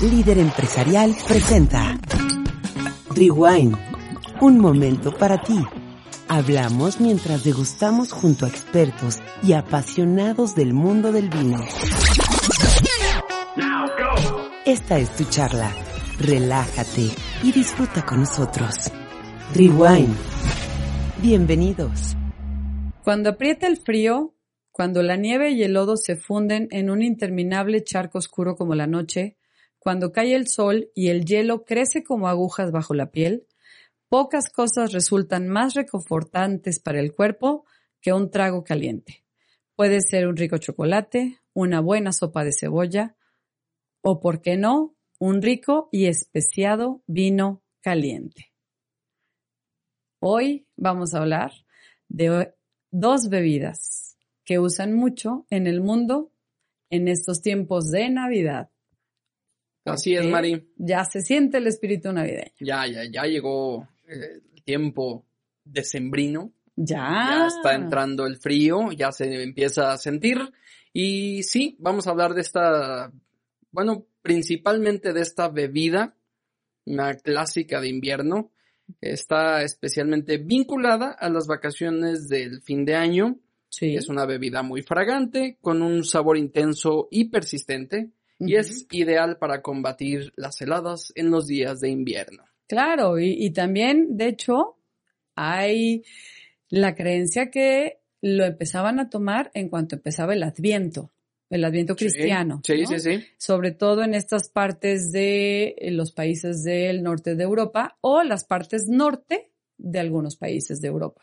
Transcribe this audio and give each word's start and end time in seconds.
Líder 0.00 0.38
empresarial 0.38 1.14
presenta 1.28 1.98
Rewind, 3.14 3.76
un 4.40 4.58
momento 4.58 5.14
para 5.14 5.42
ti. 5.42 5.58
Hablamos 6.28 7.00
mientras 7.00 7.44
degustamos 7.44 8.12
junto 8.12 8.46
a 8.46 8.48
expertos 8.48 9.18
y 9.42 9.52
apasionados 9.52 10.54
del 10.54 10.72
mundo 10.72 11.12
del 11.12 11.28
vino. 11.28 11.62
Esta 14.64 14.98
es 14.98 15.14
tu 15.16 15.24
charla. 15.24 15.70
Relájate 16.18 17.10
y 17.42 17.52
disfruta 17.52 18.06
con 18.06 18.20
nosotros. 18.20 18.90
Rewind. 19.54 20.16
Bienvenidos. 21.20 22.16
Cuando 23.02 23.30
aprieta 23.30 23.66
el 23.66 23.76
frío, 23.76 24.32
cuando 24.80 25.02
la 25.02 25.16
nieve 25.16 25.50
y 25.50 25.62
el 25.62 25.74
lodo 25.74 25.98
se 25.98 26.16
funden 26.16 26.66
en 26.70 26.88
un 26.88 27.02
interminable 27.02 27.84
charco 27.84 28.16
oscuro 28.16 28.56
como 28.56 28.74
la 28.74 28.86
noche, 28.86 29.36
cuando 29.78 30.10
cae 30.10 30.34
el 30.34 30.48
sol 30.48 30.90
y 30.94 31.08
el 31.08 31.26
hielo 31.26 31.66
crece 31.66 32.02
como 32.02 32.28
agujas 32.28 32.72
bajo 32.72 32.94
la 32.94 33.10
piel, 33.10 33.46
pocas 34.08 34.48
cosas 34.48 34.94
resultan 34.94 35.48
más 35.48 35.74
reconfortantes 35.74 36.80
para 36.80 36.98
el 36.98 37.14
cuerpo 37.14 37.66
que 38.00 38.14
un 38.14 38.30
trago 38.30 38.64
caliente. 38.64 39.22
Puede 39.76 40.00
ser 40.00 40.26
un 40.26 40.38
rico 40.38 40.56
chocolate, 40.56 41.38
una 41.52 41.80
buena 41.80 42.10
sopa 42.10 42.42
de 42.42 42.54
cebolla 42.58 43.16
o, 44.00 44.18
por 44.18 44.40
qué 44.40 44.56
no, 44.56 44.96
un 45.18 45.42
rico 45.42 45.90
y 45.92 46.06
especiado 46.06 47.02
vino 47.06 47.62
caliente. 47.82 48.50
Hoy 50.20 50.66
vamos 50.74 51.12
a 51.12 51.18
hablar 51.18 51.52
de 52.08 52.54
dos 52.90 53.28
bebidas 53.28 54.09
que 54.50 54.58
usan 54.58 54.94
mucho 54.94 55.46
en 55.48 55.68
el 55.68 55.80
mundo 55.80 56.32
en 56.90 57.06
estos 57.06 57.40
tiempos 57.40 57.88
de 57.92 58.10
Navidad. 58.10 58.68
Así 59.84 60.16
es, 60.16 60.26
Mari. 60.26 60.72
Ya 60.74 61.04
se 61.04 61.22
siente 61.22 61.58
el 61.58 61.68
espíritu 61.68 62.12
navideño. 62.12 62.50
Ya, 62.58 62.84
ya, 62.88 63.04
ya 63.04 63.22
llegó 63.26 63.86
eh, 64.08 64.40
el 64.52 64.62
tiempo 64.64 65.24
decembrino. 65.62 66.52
Ya. 66.74 66.96
Ya 67.30 67.46
está 67.46 67.76
entrando 67.76 68.26
el 68.26 68.38
frío, 68.38 68.90
ya 68.90 69.12
se 69.12 69.40
empieza 69.40 69.92
a 69.92 69.98
sentir. 69.98 70.38
Y 70.92 71.44
sí, 71.44 71.76
vamos 71.78 72.08
a 72.08 72.10
hablar 72.10 72.34
de 72.34 72.40
esta, 72.40 73.12
bueno, 73.70 74.08
principalmente 74.20 75.12
de 75.12 75.20
esta 75.20 75.48
bebida, 75.48 76.16
una 76.86 77.14
clásica 77.14 77.80
de 77.80 77.88
invierno. 77.88 78.50
Está 79.00 79.62
especialmente 79.62 80.38
vinculada 80.38 81.12
a 81.12 81.28
las 81.28 81.46
vacaciones 81.46 82.26
del 82.26 82.62
fin 82.62 82.84
de 82.84 82.96
año 82.96 83.38
es 83.80 84.08
una 84.08 84.26
bebida 84.26 84.62
muy 84.62 84.82
fragante, 84.82 85.58
con 85.60 85.82
un 85.82 86.04
sabor 86.04 86.36
intenso 86.36 87.08
y 87.10 87.26
persistente, 87.26 88.10
y 88.38 88.56
es 88.56 88.86
ideal 88.90 89.36
para 89.38 89.60
combatir 89.62 90.32
las 90.36 90.60
heladas 90.60 91.12
en 91.14 91.30
los 91.30 91.46
días 91.46 91.80
de 91.80 91.90
invierno. 91.90 92.44
Claro, 92.66 93.18
y, 93.18 93.50
también, 93.50 94.16
de 94.16 94.28
hecho, 94.28 94.78
hay 95.34 96.04
la 96.68 96.94
creencia 96.94 97.50
que 97.50 97.98
lo 98.22 98.44
empezaban 98.44 99.00
a 99.00 99.10
tomar 99.10 99.50
en 99.54 99.68
cuanto 99.68 99.96
empezaba 99.96 100.34
el 100.34 100.42
Adviento, 100.42 101.10
el 101.50 101.64
Adviento 101.64 101.96
cristiano. 101.96 102.62
Sí, 102.64 102.86
sí, 102.86 103.00
sí, 103.00 103.24
Sobre 103.38 103.72
todo 103.72 104.02
en 104.04 104.14
estas 104.14 104.48
partes 104.48 105.10
de 105.10 105.74
los 105.90 106.12
países 106.12 106.62
del 106.62 107.02
norte 107.02 107.34
de 107.34 107.42
Europa 107.42 107.98
o 108.00 108.22
las 108.22 108.44
partes 108.44 108.86
norte 108.86 109.50
de 109.82 109.98
algunos 110.00 110.36
países 110.36 110.80
de 110.80 110.88
Europa. 110.88 111.22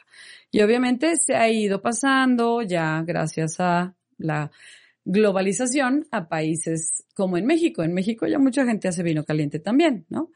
Y 0.51 0.61
obviamente 0.61 1.15
se 1.17 1.35
ha 1.35 1.49
ido 1.49 1.81
pasando 1.81 2.61
ya 2.61 3.03
gracias 3.05 3.59
a 3.59 3.95
la 4.17 4.51
globalización 5.05 6.07
a 6.11 6.27
países 6.27 7.05
como 7.15 7.37
en 7.37 7.45
México. 7.45 7.83
En 7.83 7.93
México 7.93 8.27
ya 8.27 8.39
mucha 8.39 8.65
gente 8.65 8.87
hace 8.87 9.03
vino 9.03 9.23
caliente 9.23 9.59
también, 9.59 10.05
¿no? 10.09 10.31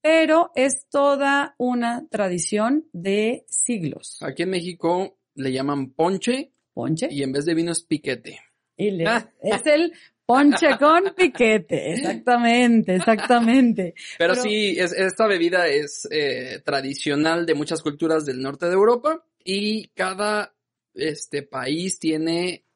Pero 0.00 0.50
es 0.54 0.86
toda 0.88 1.54
una 1.58 2.06
tradición 2.08 2.86
de 2.92 3.44
siglos. 3.48 4.18
Aquí 4.22 4.42
en 4.42 4.50
México 4.50 5.18
le 5.34 5.52
llaman 5.52 5.90
ponche. 5.90 6.52
Ponche. 6.72 7.08
Y 7.10 7.22
en 7.22 7.32
vez 7.32 7.44
de 7.44 7.54
vino 7.54 7.72
es 7.72 7.82
piquete. 7.82 8.40
Y 8.76 9.02
es 9.42 9.66
el 9.66 9.92
Ponche 10.28 10.76
con 10.78 11.14
piquete, 11.16 11.94
exactamente, 11.94 12.96
exactamente. 12.96 13.94
Pero, 14.18 14.34
sí, 14.34 14.76
esta 14.78 15.26
bebida 15.26 15.68
es 15.68 16.06
eh, 16.10 16.60
tradicional 16.62 17.46
de 17.46 17.54
muchas 17.54 17.80
culturas 17.80 18.26
del 18.26 18.42
norte 18.42 18.66
de 18.66 18.74
Europa 18.74 19.24
y 19.42 19.88
cada 19.94 20.54
este 20.92 21.44
país 21.44 21.98
tiene 21.98 22.66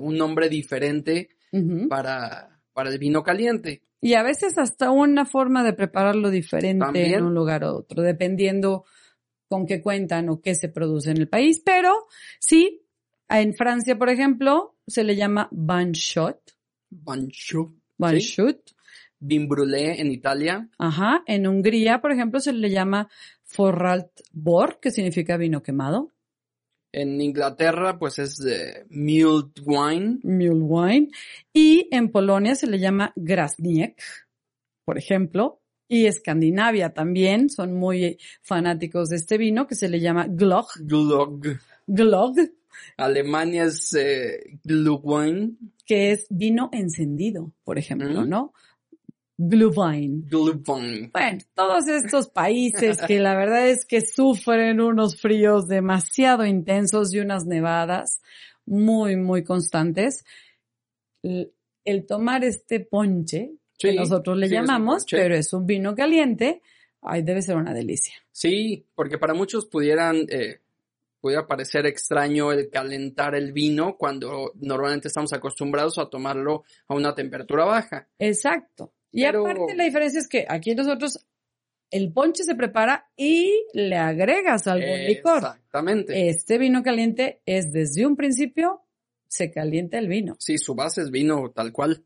un 0.00 0.16
nombre 0.16 0.48
diferente 0.48 1.28
para, 1.90 2.62
para 2.72 2.88
el 2.88 2.98
vino 2.98 3.22
caliente. 3.22 3.82
Y 4.00 4.14
a 4.14 4.22
veces 4.22 4.56
hasta 4.56 4.90
una 4.90 5.26
forma 5.26 5.64
de 5.64 5.74
prepararlo 5.74 6.30
diferente 6.30 7.12
en 7.12 7.24
un 7.24 7.34
lugar 7.34 7.62
u 7.64 7.76
otro, 7.76 8.02
dependiendo 8.02 8.86
con 9.48 9.66
qué 9.66 9.82
cuentan 9.82 10.30
o 10.30 10.40
qué 10.40 10.54
se 10.54 10.70
produce 10.70 11.10
en 11.10 11.18
el 11.18 11.28
país. 11.28 11.60
Pero 11.62 12.06
sí, 12.38 12.86
en 13.28 13.52
Francia, 13.52 13.98
por 13.98 14.08
ejemplo, 14.08 14.78
se 14.86 15.04
le 15.04 15.14
llama 15.14 15.50
banchot 15.52 16.55
Banchut. 17.02 17.74
Banchut. 17.98 18.60
Vin 19.18 19.48
brûlé 19.48 20.00
en 20.00 20.10
Italia. 20.10 20.68
Ajá. 20.78 21.22
En 21.26 21.46
Hungría, 21.46 22.00
por 22.00 22.12
ejemplo, 22.12 22.40
se 22.40 22.52
le 22.52 22.70
llama 22.70 23.08
Forralt 23.44 24.10
Bor, 24.32 24.78
que 24.80 24.90
significa 24.90 25.36
vino 25.36 25.62
quemado. 25.62 26.12
En 26.92 27.20
Inglaterra, 27.20 27.98
pues 27.98 28.18
es 28.18 28.40
mulled 28.90 29.52
wine. 29.64 30.18
Mulled 30.22 30.62
wine. 30.62 31.08
Y 31.52 31.88
en 31.90 32.10
Polonia 32.10 32.54
se 32.54 32.66
le 32.66 32.78
llama 32.78 33.12
Grasniek, 33.16 34.02
por 34.84 34.98
ejemplo. 34.98 35.60
Y 35.88 36.06
Escandinavia 36.06 36.92
también 36.92 37.48
son 37.48 37.74
muy 37.74 38.18
fanáticos 38.42 39.08
de 39.08 39.16
este 39.16 39.38
vino 39.38 39.66
que 39.66 39.74
se 39.74 39.88
le 39.88 40.00
llama 40.00 40.26
Glog. 40.28 40.66
Glog. 40.80 41.46
Glog. 41.86 42.34
Alemania 42.96 43.64
es 43.64 43.94
eh, 43.94 44.58
Glühwein. 44.64 45.58
Que 45.84 46.12
es 46.12 46.26
vino 46.30 46.68
encendido, 46.72 47.52
por 47.64 47.78
ejemplo, 47.78 48.24
¿no? 48.24 48.52
Glühwein. 49.38 50.26
Glühwein. 50.28 51.10
Bueno, 51.12 51.38
todos 51.54 51.88
estos 51.88 52.28
países 52.28 52.98
que 53.06 53.20
la 53.20 53.36
verdad 53.36 53.68
es 53.68 53.84
que 53.84 54.00
sufren 54.00 54.80
unos 54.80 55.20
fríos 55.20 55.68
demasiado 55.68 56.46
intensos 56.46 57.12
y 57.12 57.20
unas 57.20 57.44
nevadas 57.44 58.20
muy, 58.64 59.16
muy 59.16 59.44
constantes. 59.44 60.24
El, 61.22 62.06
tomar 62.06 62.44
este 62.44 62.80
ponche, 62.80 63.52
que 63.78 63.92
nosotros 63.92 64.38
le 64.38 64.48
llamamos, 64.48 65.04
pero 65.10 65.34
es 65.34 65.52
un 65.52 65.66
vino 65.66 65.94
caliente, 65.94 66.62
ay, 67.02 67.22
debe 67.22 67.42
ser 67.42 67.56
una 67.56 67.74
delicia. 67.74 68.14
Sí, 68.32 68.86
porque 68.94 69.18
para 69.18 69.34
muchos 69.34 69.66
pudieran 69.66 70.26
eh, 70.28 70.60
pudiera 71.26 71.44
parecer 71.44 71.86
extraño 71.86 72.52
el 72.52 72.70
calentar 72.70 73.34
el 73.34 73.52
vino 73.52 73.96
cuando 73.98 74.52
normalmente 74.60 75.08
estamos 75.08 75.32
acostumbrados 75.32 75.98
a 75.98 76.08
tomarlo 76.08 76.62
a 76.86 76.94
una 76.94 77.16
temperatura 77.16 77.64
baja. 77.64 78.08
Exacto. 78.16 78.92
Y 79.10 79.24
aparte 79.24 79.74
la 79.74 79.82
diferencia 79.82 80.20
es 80.20 80.28
que 80.28 80.46
aquí 80.48 80.72
nosotros 80.76 81.26
el 81.90 82.12
ponche 82.12 82.44
se 82.44 82.54
prepara 82.54 83.10
y 83.16 83.50
le 83.72 83.96
agregas 83.96 84.68
algún 84.68 85.04
licor. 85.04 85.38
Exactamente. 85.38 86.28
Este 86.28 86.58
vino 86.58 86.84
caliente 86.84 87.42
es 87.44 87.72
desde 87.72 88.06
un 88.06 88.14
principio 88.14 88.84
se 89.26 89.50
calienta 89.50 89.98
el 89.98 90.06
vino. 90.06 90.36
Sí, 90.38 90.58
su 90.58 90.76
base 90.76 91.02
es 91.02 91.10
vino 91.10 91.50
tal 91.50 91.72
cual. 91.72 92.04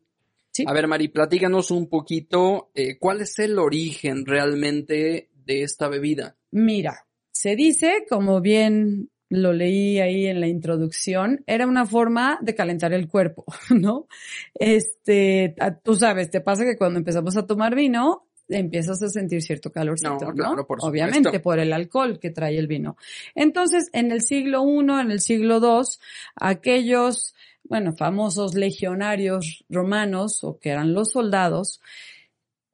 Sí. 0.49 0.63
A 0.65 0.73
ver, 0.73 0.87
Mari, 0.87 1.09
platíganos 1.09 1.69
un 1.69 1.89
poquito 1.89 2.71
eh, 2.73 2.97
cuál 2.97 3.21
es 3.21 3.37
el 3.37 3.59
origen 3.59 4.25
realmente 4.25 5.29
de 5.45 5.61
esta 5.61 5.89
bebida. 5.89 6.37
Mira, 6.49 7.05
se 7.31 7.55
dice, 7.55 8.05
como 8.09 8.41
bien 8.41 9.10
lo 9.31 9.53
leí 9.53 9.99
ahí 9.99 10.27
en 10.27 10.41
la 10.41 10.47
introducción, 10.47 11.41
era 11.47 11.65
una 11.65 11.85
forma 11.85 12.37
de 12.41 12.53
calentar 12.53 12.91
el 12.91 13.07
cuerpo, 13.07 13.45
¿no? 13.69 14.07
Este, 14.53 15.55
tú 15.83 15.95
sabes, 15.95 16.29
te 16.29 16.41
pasa 16.41 16.65
que 16.65 16.77
cuando 16.77 16.99
empezamos 16.99 17.37
a 17.37 17.47
tomar 17.47 17.73
vino, 17.73 18.27
empiezas 18.49 19.01
a 19.01 19.07
sentir 19.07 19.41
cierto 19.41 19.71
calorcito, 19.71 20.17
No, 20.19 20.19
¿no? 20.19 20.33
claro, 20.33 20.67
por 20.67 20.79
Obviamente, 20.81 21.39
por 21.39 21.59
el 21.59 21.71
alcohol 21.71 22.19
que 22.19 22.29
trae 22.29 22.57
el 22.57 22.67
vino. 22.67 22.97
Entonces, 23.33 23.89
en 23.93 24.11
el 24.11 24.21
siglo 24.21 24.65
I, 24.65 24.79
en 24.99 25.11
el 25.11 25.21
siglo 25.21 25.59
II, 25.59 25.87
aquellos, 26.35 27.33
bueno, 27.63 27.93
famosos 27.93 28.53
legionarios 28.53 29.63
romanos, 29.69 30.43
o 30.43 30.59
que 30.59 30.71
eran 30.71 30.93
los 30.93 31.11
soldados, 31.11 31.79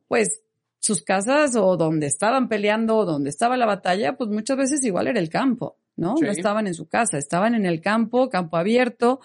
pues 0.08 0.42
sus 0.80 1.04
casas 1.04 1.56
o 1.56 1.78
donde 1.78 2.08
estaban 2.08 2.50
peleando 2.50 2.98
o 2.98 3.06
donde 3.06 3.30
estaba 3.30 3.58
la 3.58 3.68
batalla, 3.68 4.18
pues 4.18 4.32
muchas 4.32 4.58
veces 4.58 4.84
igual 4.84 5.06
era 5.06 5.20
el 5.20 5.30
campo, 5.30 5.78
¿no? 5.98 6.16
Sí. 6.18 6.26
No 6.26 6.32
estaban 6.32 6.68
en 6.68 6.74
su 6.74 6.88
casa, 6.88 7.18
estaban 7.18 7.56
en 7.56 7.66
el 7.66 7.82
campo, 7.82 8.30
campo 8.30 8.56
abierto, 8.56 9.20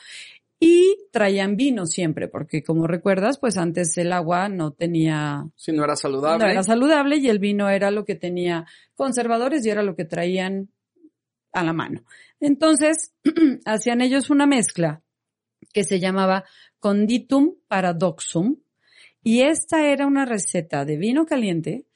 y 0.59 0.97
traían 1.11 1.57
vino 1.57 1.87
siempre, 1.87 2.29
porque 2.29 2.63
como 2.63 2.87
recuerdas, 2.87 3.39
pues 3.39 3.57
antes 3.57 3.99
el 3.99 4.13
agua 4.13 4.49
no 4.49 4.73
tenía, 4.73 5.49
Si 5.57 5.73
no 5.73 5.83
era 5.83 5.97
saludable. 5.97 6.45
no 6.45 6.51
era 6.51 6.63
saludable 6.63 7.17
y 7.17 7.29
el 7.29 7.41
vino 7.41 7.69
era 7.69 7.91
lo 7.91 8.05
que 8.05 8.15
tenía 8.15 8.67
conservadores 8.95 9.67
y 9.67 9.71
era 9.71 9.83
lo 9.83 9.97
que 9.97 10.05
traían 10.05 10.69
a 11.53 11.65
la 11.65 11.73
mano. 11.73 12.05
Entonces, 12.39 13.13
hacían 13.65 14.01
ellos 14.01 14.31
una 14.31 14.47
mezcla 14.47 15.03
que 15.73 15.83
se 15.83 15.99
llamaba 15.99 16.45
conditum 16.79 17.55
paradoxum 17.67 18.57
y 19.23 19.43
esta 19.43 19.87
era 19.87 20.07
una 20.07 20.27
receta 20.27 20.85
de 20.85 20.97
vino 20.97 21.27
caliente 21.27 21.87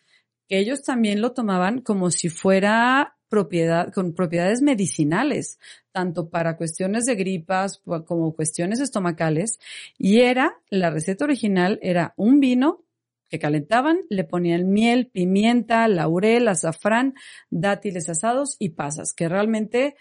que 0.48 0.58
ellos 0.58 0.82
también 0.82 1.20
lo 1.20 1.32
tomaban 1.32 1.82
como 1.82 2.10
si 2.10 2.28
fuera 2.28 3.15
propiedad, 3.28 3.92
con 3.92 4.14
propiedades 4.14 4.62
medicinales, 4.62 5.58
tanto 5.92 6.28
para 6.30 6.56
cuestiones 6.56 7.04
de 7.06 7.14
gripas 7.14 7.82
como 8.06 8.34
cuestiones 8.34 8.80
estomacales. 8.80 9.58
Y 9.98 10.20
era, 10.20 10.60
la 10.70 10.90
receta 10.90 11.24
original 11.24 11.78
era 11.82 12.14
un 12.16 12.40
vino 12.40 12.84
que 13.28 13.38
calentaban, 13.40 13.98
le 14.08 14.22
ponían 14.24 14.70
miel, 14.70 15.08
pimienta, 15.12 15.88
laurel, 15.88 16.46
azafrán, 16.46 17.14
dátiles 17.50 18.08
asados 18.08 18.56
y 18.60 18.70
pasas, 18.70 19.12
que 19.12 19.28
realmente, 19.28 19.96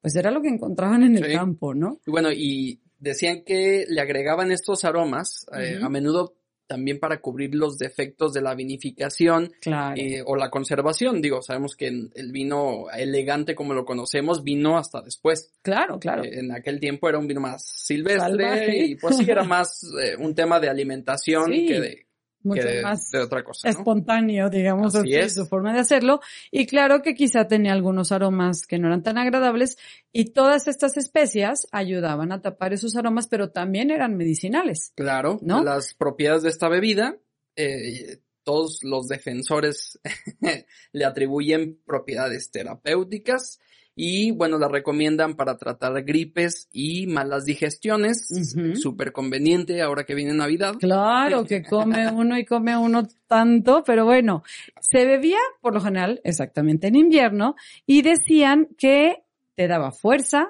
pues 0.00 0.16
era 0.16 0.32
lo 0.32 0.42
que 0.42 0.48
encontraban 0.48 1.04
en 1.04 1.16
el 1.16 1.24
Sí. 1.24 1.32
campo, 1.32 1.72
¿no? 1.74 2.00
Y 2.04 2.10
bueno, 2.10 2.30
y 2.32 2.80
decían 2.98 3.44
que 3.44 3.84
le 3.88 4.00
agregaban 4.00 4.50
estos 4.50 4.84
aromas, 4.84 5.46
eh, 5.56 5.78
a 5.80 5.88
menudo 5.88 6.34
también 6.66 6.98
para 6.98 7.20
cubrir 7.20 7.54
los 7.54 7.78
defectos 7.78 8.32
de 8.32 8.40
la 8.42 8.54
vinificación 8.54 9.52
Claro. 9.60 9.94
eh, 10.00 10.22
o 10.24 10.36
la 10.36 10.50
conservación. 10.50 11.20
Digo, 11.20 11.42
sabemos 11.42 11.76
que 11.76 11.88
el 11.88 12.32
vino 12.32 12.86
elegante 12.96 13.54
como 13.54 13.74
lo 13.74 13.84
conocemos 13.84 14.42
vino 14.44 14.78
hasta 14.78 15.00
después. 15.02 15.52
claro, 15.62 15.98
claro. 15.98 16.24
Eh, 16.24 16.38
en 16.40 16.52
aquel 16.52 16.80
tiempo 16.80 17.08
era 17.08 17.18
un 17.18 17.26
vino 17.26 17.40
más 17.40 17.62
silvestre 17.64 18.20
Salvaje. 18.20 18.86
y 18.86 18.94
pues 18.96 19.16
sí 19.18 19.26
era 19.30 19.44
más 19.44 19.82
eh, 20.02 20.16
un 20.18 20.34
tema 20.34 20.60
de 20.60 20.68
alimentación 20.68 21.52
Sí, 21.52 21.66
que, 21.66 21.80
de, 21.80 22.06
Mucho 22.44 22.62
de- 22.62 22.82
más 22.82 23.10
de 23.10 23.18
otra 23.18 23.42
cosa. 23.42 23.66
¿no? 23.66 23.70
espontáneo, 23.76 24.50
digamos 24.50 24.94
así, 24.94 25.14
es. 25.14 25.34
su 25.34 25.46
forma 25.46 25.72
de 25.72 25.80
hacerlo. 25.80 26.20
Y 26.50 26.66
claro 26.66 27.02
que 27.02 27.14
quizá 27.14 27.48
tenía 27.48 27.72
algunos 27.72 28.12
aromas 28.12 28.66
que 28.66 28.78
no 28.78 28.86
eran 28.86 29.02
tan 29.02 29.18
agradables 29.18 29.76
y 30.12 30.26
todas 30.26 30.68
estas 30.68 30.96
especias 30.96 31.66
ayudaban 31.72 32.30
a 32.32 32.40
tapar 32.42 32.72
esos 32.72 32.94
aromas, 32.96 33.26
pero 33.26 33.50
también 33.50 33.90
eran 33.90 34.16
medicinales. 34.16 34.92
Claro, 34.94 35.38
¿No? 35.42 35.64
las 35.64 35.94
propiedades 35.94 36.42
de 36.42 36.50
esta 36.50 36.68
bebida, 36.68 37.16
eh, 37.56 38.18
todos 38.42 38.80
los 38.82 39.08
defensores 39.08 39.98
le 40.92 41.04
atribuyen 41.04 41.80
propiedades 41.86 42.50
terapéuticas 42.50 43.58
y 43.96 44.32
bueno, 44.32 44.58
la 44.58 44.68
recomiendan 44.68 45.34
para 45.34 45.56
tratar 45.56 46.02
gripes 46.04 46.68
y 46.72 47.06
malas 47.06 47.44
digestiones. 47.44 48.28
Súper 48.74 49.12
conveniente 49.12 49.82
ahora 49.82 50.04
que 50.04 50.14
viene 50.14 50.34
Navidad. 50.34 50.74
Claro 50.78 51.44
que 51.44 51.62
come 51.62 52.10
uno 52.10 52.36
y 52.38 52.44
come 52.44 52.76
uno 52.76 53.02
tanto, 53.26 53.82
pero 53.84 54.04
bueno, 54.04 54.42
se 54.80 55.04
bebía 55.04 55.38
por 55.60 55.74
lo 55.74 55.80
general 55.80 56.20
exactamente 56.24 56.88
en 56.88 56.96
invierno 56.96 57.54
y 57.86 58.02
decían 58.02 58.68
que 58.76 59.24
te 59.54 59.68
daba 59.68 59.92
fuerza, 59.92 60.48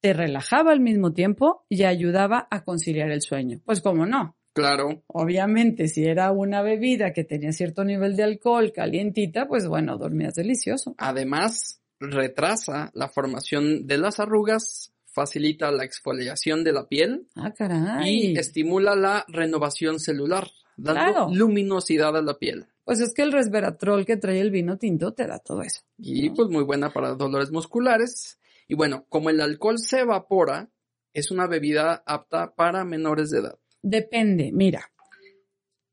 te 0.00 0.12
relajaba 0.12 0.72
al 0.72 0.80
mismo 0.80 1.12
tiempo 1.12 1.64
y 1.68 1.84
ayudaba 1.84 2.48
a 2.50 2.64
conciliar 2.64 3.10
el 3.10 3.22
sueño. 3.22 3.60
Pues 3.64 3.80
como 3.80 4.04
no, 4.06 4.36
Claro, 4.54 5.02
Obviamente, 5.08 5.88
si 5.88 6.04
era 6.04 6.30
una 6.30 6.62
bebida 6.62 7.12
que 7.12 7.24
tenía 7.24 7.50
cierto 7.50 7.82
nivel 7.84 8.14
de 8.14 8.22
alcohol 8.22 8.72
calientita, 8.72 9.48
pues 9.48 9.66
bueno, 9.66 9.98
dormías 9.98 10.34
delicioso. 10.34 10.94
además 10.98 11.83
retrasa 12.10 12.90
la 12.94 13.08
formación 13.08 13.86
de 13.86 13.98
las 13.98 14.20
arrugas, 14.20 14.92
facilita 15.06 15.70
la 15.70 15.84
exfoliación 15.84 16.64
de 16.64 16.72
la 16.72 16.88
piel 16.88 17.28
Ah, 17.36 17.52
caray. 17.52 18.32
y 18.32 18.38
estimula 18.38 18.96
la 18.96 19.24
renovación 19.28 20.00
celular, 20.00 20.48
dando 20.76 21.00
Claro. 21.00 21.28
luminosidad 21.32 22.16
a 22.16 22.22
la 22.22 22.34
piel. 22.38 22.66
Pues 22.84 23.00
es 23.00 23.14
que 23.14 23.22
el 23.22 23.32
resveratrol 23.32 24.04
que 24.04 24.16
trae 24.16 24.40
el 24.40 24.50
vino 24.50 24.76
tinto 24.76 25.12
te 25.14 25.26
da 25.26 25.38
todo 25.38 25.62
eso. 25.62 25.80
Y 25.98 26.30
pues 26.30 26.48
muy 26.50 26.64
buena 26.64 26.92
para 26.92 27.14
dolores 27.14 27.50
musculares. 27.50 28.38
Y 28.68 28.74
bueno, 28.74 29.06
como 29.08 29.30
el 29.30 29.40
alcohol 29.40 29.78
se 29.78 30.00
evapora, 30.00 30.70
es 31.12 31.30
una 31.30 31.46
bebida 31.46 32.02
apta 32.06 32.54
para 32.54 32.84
menores 32.84 33.30
de 33.30 33.38
edad. 33.38 33.58
Depende, 33.82 34.50
mira. 34.52 34.90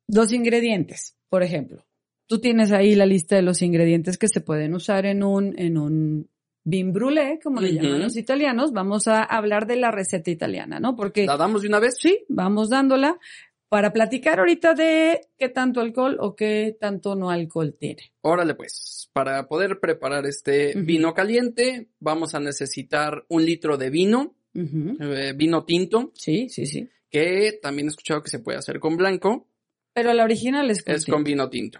Los 0.07 0.33
ingredientes, 0.33 1.15
por 1.29 1.43
ejemplo. 1.43 1.85
Tú 2.31 2.39
tienes 2.39 2.71
ahí 2.71 2.95
la 2.95 3.05
lista 3.05 3.35
de 3.35 3.41
los 3.41 3.61
ingredientes 3.61 4.17
que 4.17 4.29
se 4.29 4.39
pueden 4.39 4.73
usar 4.73 5.05
en 5.05 5.21
un, 5.21 5.53
en 5.59 5.77
un 5.77 6.29
vin 6.63 6.93
brûlé, 6.93 7.41
como 7.43 7.59
le 7.59 7.73
llaman 7.73 8.03
los 8.03 8.15
italianos. 8.15 8.71
Vamos 8.71 9.09
a 9.09 9.21
hablar 9.21 9.67
de 9.67 9.75
la 9.75 9.91
receta 9.91 10.31
italiana, 10.31 10.79
¿no? 10.79 10.95
Porque 10.95 11.25
¿La 11.25 11.35
damos 11.35 11.61
de 11.61 11.67
una 11.67 11.79
vez? 11.79 11.95
Sí, 11.99 12.23
vamos 12.29 12.69
dándola 12.69 13.19
para 13.67 13.91
platicar 13.91 14.39
ahorita 14.39 14.75
de 14.75 15.27
qué 15.37 15.49
tanto 15.49 15.81
alcohol 15.81 16.15
o 16.21 16.33
qué 16.33 16.77
tanto 16.79 17.15
no 17.15 17.31
alcohol 17.31 17.75
tiene. 17.77 18.13
Órale 18.21 18.55
pues, 18.55 19.09
para 19.11 19.49
poder 19.49 19.81
preparar 19.81 20.25
este 20.25 20.73
vino 20.77 21.13
caliente, 21.13 21.89
vamos 21.99 22.33
a 22.33 22.39
necesitar 22.39 23.25
un 23.27 23.43
litro 23.43 23.75
de 23.75 23.89
vino, 23.89 24.35
eh, 24.55 25.33
vino 25.35 25.65
tinto, 25.65 26.13
Sí, 26.15 26.47
sí, 26.47 26.65
sí. 26.65 26.87
que 27.09 27.59
también 27.61 27.87
he 27.87 27.91
escuchado 27.91 28.23
que 28.23 28.29
se 28.29 28.39
puede 28.39 28.57
hacer 28.57 28.79
con 28.79 28.95
blanco, 28.95 29.49
Pero 29.93 30.13
la 30.13 30.23
original 30.23 30.69
es 30.71 30.83
con 30.83 30.95
es 30.95 31.05
con 31.05 31.23
tinto. 31.23 31.29
vino 31.29 31.49
tinto. 31.49 31.79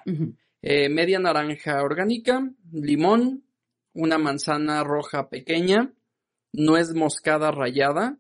Eh, 0.62 0.90
media 0.90 1.20
naranja 1.20 1.82
orgánica, 1.82 2.52
limón, 2.72 3.44
una 3.94 4.18
manzana 4.18 4.84
roja 4.84 5.30
pequeña, 5.30 5.94
nuez 6.54 6.94
moscada 6.94 7.52
rallada, 7.52 8.18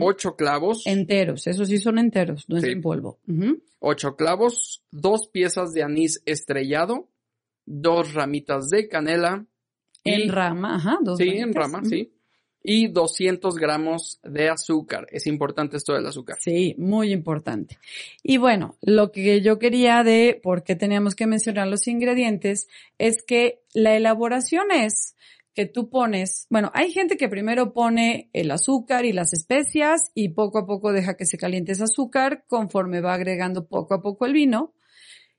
ocho 0.00 0.34
clavos, 0.36 0.86
Enteros, 0.86 1.46
esos 1.46 1.68
sí 1.68 1.78
son 1.78 1.98
enteros, 1.98 2.48
no 2.48 2.56
es 2.56 2.64
en 2.64 2.80
polvo. 2.82 3.20
Ocho 3.80 4.16
clavos, 4.16 4.82
dos 4.90 5.28
piezas 5.32 5.72
de 5.72 5.82
anís 5.82 6.22
estrellado, 6.26 7.08
dos 7.64 8.14
ramitas 8.14 8.68
de 8.70 8.88
canela, 8.88 9.46
y- 10.04 10.22
En 10.22 10.28
rama, 10.32 10.76
ajá, 10.76 10.98
dos 11.02 11.18
sí, 11.18 11.28
en 11.28 11.52
rama, 11.54 11.82
sí, 11.84 12.12
y 12.62 12.88
200 12.88 13.56
gramos 13.56 14.20
de 14.22 14.48
azúcar. 14.48 15.06
Es 15.10 15.26
importante 15.26 15.76
esto 15.76 15.94
del 15.94 16.06
azúcar. 16.06 16.36
Sí, 16.40 16.74
muy 16.78 17.12
importante. 17.12 17.78
Y 18.22 18.36
bueno, 18.36 18.76
lo 18.82 19.12
que 19.12 19.40
yo 19.40 19.58
quería 19.58 20.02
de 20.02 20.38
por 20.42 20.64
qué 20.64 20.76
teníamos 20.76 21.14
que 21.14 21.26
mencionar 21.26 21.68
los 21.68 21.86
ingredientes 21.86 22.68
es 22.98 23.22
que 23.22 23.62
la 23.72 23.96
elaboración 23.96 24.70
es 24.70 25.14
que 25.54 25.66
tú 25.66 25.90
pones, 25.90 26.46
bueno, 26.50 26.70
hay 26.72 26.92
gente 26.92 27.16
que 27.16 27.28
primero 27.28 27.72
pone 27.72 28.30
el 28.32 28.50
azúcar 28.52 29.04
y 29.04 29.12
las 29.12 29.32
especias 29.32 30.12
y 30.14 30.28
poco 30.28 30.58
a 30.58 30.66
poco 30.66 30.92
deja 30.92 31.16
que 31.16 31.26
se 31.26 31.36
caliente 31.36 31.72
ese 31.72 31.82
azúcar 31.82 32.44
conforme 32.46 33.00
va 33.00 33.14
agregando 33.14 33.66
poco 33.66 33.94
a 33.94 34.00
poco 34.00 34.24
el 34.24 34.34
vino 34.34 34.72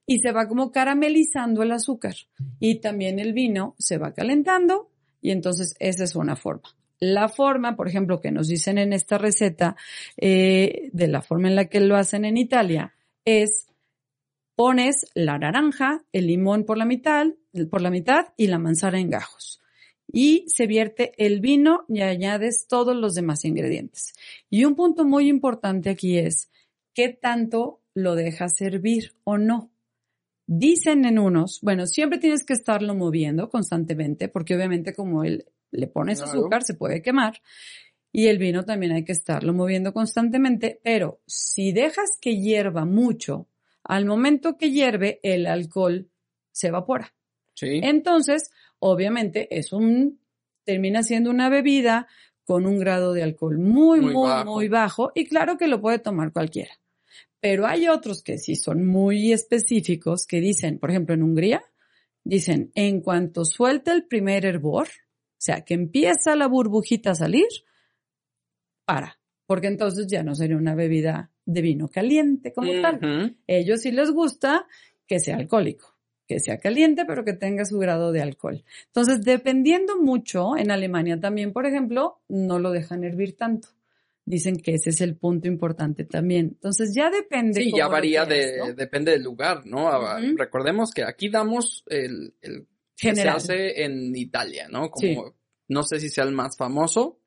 y 0.05 0.19
se 0.19 0.31
va 0.31 0.47
como 0.47 0.71
caramelizando 0.71 1.63
el 1.63 1.71
azúcar 1.71 2.15
y 2.59 2.81
también 2.81 3.19
el 3.19 3.31
vino 3.31 3.75
se 3.77 3.97
va 3.97 4.11
calentando 4.11 4.89
y 5.21 5.31
entonces 5.31 5.75
esa 5.79 6.03
es 6.03 6.15
una 6.15 6.35
forma. 6.35 6.75
La 6.99 7.29
forma, 7.29 7.75
por 7.75 7.87
ejemplo, 7.87 8.19
que 8.19 8.31
nos 8.31 8.47
dicen 8.47 8.77
en 8.77 8.93
esta 8.93 9.17
receta, 9.17 9.75
eh, 10.17 10.89
de 10.91 11.07
la 11.07 11.21
forma 11.21 11.47
en 11.47 11.55
la 11.55 11.65
que 11.65 11.79
lo 11.79 11.95
hacen 11.95 12.25
en 12.25 12.37
Italia, 12.37 12.93
es 13.25 13.67
pones 14.55 15.05
la 15.13 15.37
naranja, 15.37 16.03
el 16.11 16.27
limón 16.27 16.65
por 16.65 16.77
la 16.77 16.83
mitad, 16.83 17.27
por 17.69 17.81
la 17.81 17.89
mitad 17.89 18.33
y 18.35 18.47
la 18.47 18.59
manzana 18.59 18.99
en 18.99 19.09
gajos. 19.09 19.61
Y 20.11 20.43
se 20.47 20.67
vierte 20.67 21.13
el 21.17 21.39
vino 21.39 21.85
y 21.87 22.01
añades 22.01 22.67
todos 22.67 22.93
los 22.93 23.13
demás 23.13 23.45
ingredientes. 23.45 24.13
Y 24.49 24.65
un 24.65 24.75
punto 24.75 25.05
muy 25.05 25.29
importante 25.29 25.89
aquí 25.89 26.17
es 26.17 26.49
qué 26.93 27.07
tanto 27.07 27.79
lo 27.93 28.15
dejas 28.15 28.57
servir 28.57 29.13
o 29.23 29.37
no. 29.37 29.71
Dicen 30.45 31.05
en 31.05 31.19
unos, 31.19 31.59
bueno, 31.61 31.85
siempre 31.85 32.19
tienes 32.19 32.43
que 32.43 32.53
estarlo 32.53 32.95
moviendo 32.95 33.49
constantemente, 33.49 34.27
porque 34.27 34.55
obviamente 34.55 34.93
como 34.93 35.23
él 35.23 35.45
le 35.71 35.87
pones 35.87 36.21
Claro. 36.21 36.39
azúcar, 36.39 36.63
se 36.63 36.73
puede 36.73 37.01
quemar. 37.01 37.41
Y 38.11 38.27
el 38.27 38.37
vino 38.39 38.65
también 38.65 38.91
hay 38.93 39.03
que 39.05 39.11
estarlo 39.11 39.53
moviendo 39.53 39.93
constantemente, 39.93 40.79
pero 40.83 41.21
si 41.27 41.71
dejas 41.71 42.17
que 42.19 42.37
hierva 42.39 42.85
mucho, 42.85 43.47
al 43.83 44.05
momento 44.05 44.57
que 44.57 44.71
hierve, 44.71 45.19
el 45.23 45.45
alcohol 45.45 46.09
se 46.51 46.67
evapora. 46.67 47.13
Sí. 47.53 47.79
Entonces, 47.83 48.51
obviamente, 48.79 49.47
es 49.55 49.71
un, 49.73 50.19
termina 50.63 51.03
siendo 51.03 51.29
una 51.29 51.49
bebida 51.49 52.07
con 52.45 52.65
un 52.65 52.79
grado 52.79 53.13
de 53.13 53.21
alcohol 53.21 53.59
muy, 53.59 54.01
Muy 54.01 54.13
muy, 54.13 54.27
bajo. 54.29 54.51
muy 54.53 54.67
bajo. 54.69 55.11
Y 55.13 55.25
claro 55.25 55.57
que 55.57 55.67
lo 55.67 55.79
puede 55.81 55.99
tomar 55.99 56.31
cualquiera. 56.33 56.71
Pero 57.39 57.67
hay 57.67 57.87
otros 57.87 58.23
que 58.23 58.37
sí 58.39 58.55
son 58.55 58.85
muy 58.85 59.31
específicos 59.31 60.25
que 60.25 60.41
dicen, 60.41 60.79
por 60.79 60.89
ejemplo, 60.89 61.13
en 61.13 61.21
Hungría, 61.23 61.61
dicen, 62.23 62.71
en 62.75 63.01
cuanto 63.01 63.45
suelta 63.45 63.93
el 63.93 64.05
primer 64.05 64.45
hervor, 64.45 64.87
sea, 65.41 65.61
que 65.61 65.73
empieza 65.73 66.35
la 66.35 66.47
burbujita 66.47 67.11
a 67.11 67.15
salir, 67.15 67.47
para, 68.85 69.19
porque 69.45 69.67
entonces 69.67 70.07
ya 70.07 70.23
no 70.23 70.35
sería 70.35 70.57
una 70.57 70.75
bebida 70.75 71.31
de 71.45 71.61
vino 71.61 71.87
caliente 71.87 72.53
como 72.53 72.71
tal. 72.81 72.95
Ujú. 72.95 73.35
Ellos 73.47 73.81
sí 73.81 73.91
les 73.91 74.11
gusta 74.11 74.67
que 75.07 75.19
sea 75.19 75.37
alcohólico, 75.37 75.97
que 76.27 76.39
sea 76.39 76.59
caliente, 76.59 77.05
pero 77.05 77.23
que 77.23 77.33
tenga 77.33 77.65
su 77.65 77.79
grado 77.79 78.11
de 78.11 78.21
alcohol. 78.21 78.63
Entonces, 78.87 79.23
dependiendo 79.23 79.99
mucho, 79.99 80.55
en 80.57 80.71
Alemania 80.71 81.19
también, 81.19 81.51
por 81.51 81.65
ejemplo, 81.65 82.21
no 82.27 82.59
lo 82.59 82.71
dejan 82.71 83.03
hervir 83.03 83.35
tanto. 83.35 83.69
Dicen 84.25 84.57
que 84.57 84.75
ese 84.75 84.91
es 84.91 85.01
el 85.01 85.15
punto 85.15 85.47
importante 85.47 86.03
también. 86.05 86.49
Entonces, 86.53 86.93
ya 86.93 87.09
depende. 87.09 87.61
Sí, 87.61 87.71
ya 87.75 87.87
varía 87.87 88.25
de, 88.25 88.57
¿no? 88.59 88.73
depende 88.73 89.13
del 89.13 89.23
lugar, 89.23 89.65
¿no? 89.65 89.87
Ah. 89.87 90.19
Recordemos 90.37 90.91
que 90.91 91.03
aquí 91.03 91.29
damos 91.29 91.83
el, 91.87 92.35
el 92.41 92.67
que 92.99 93.15
se 93.15 93.27
hace 93.29 93.83
en 93.83 94.15
Italia, 94.15 94.67
¿no? 94.69 94.89
Como, 94.89 95.01
Sí. 95.01 95.17
no 95.69 95.83
sé 95.83 95.99
si 95.99 96.09
sea 96.09 96.23
el 96.25 96.31
más 96.33 96.57
famoso, 96.57 97.19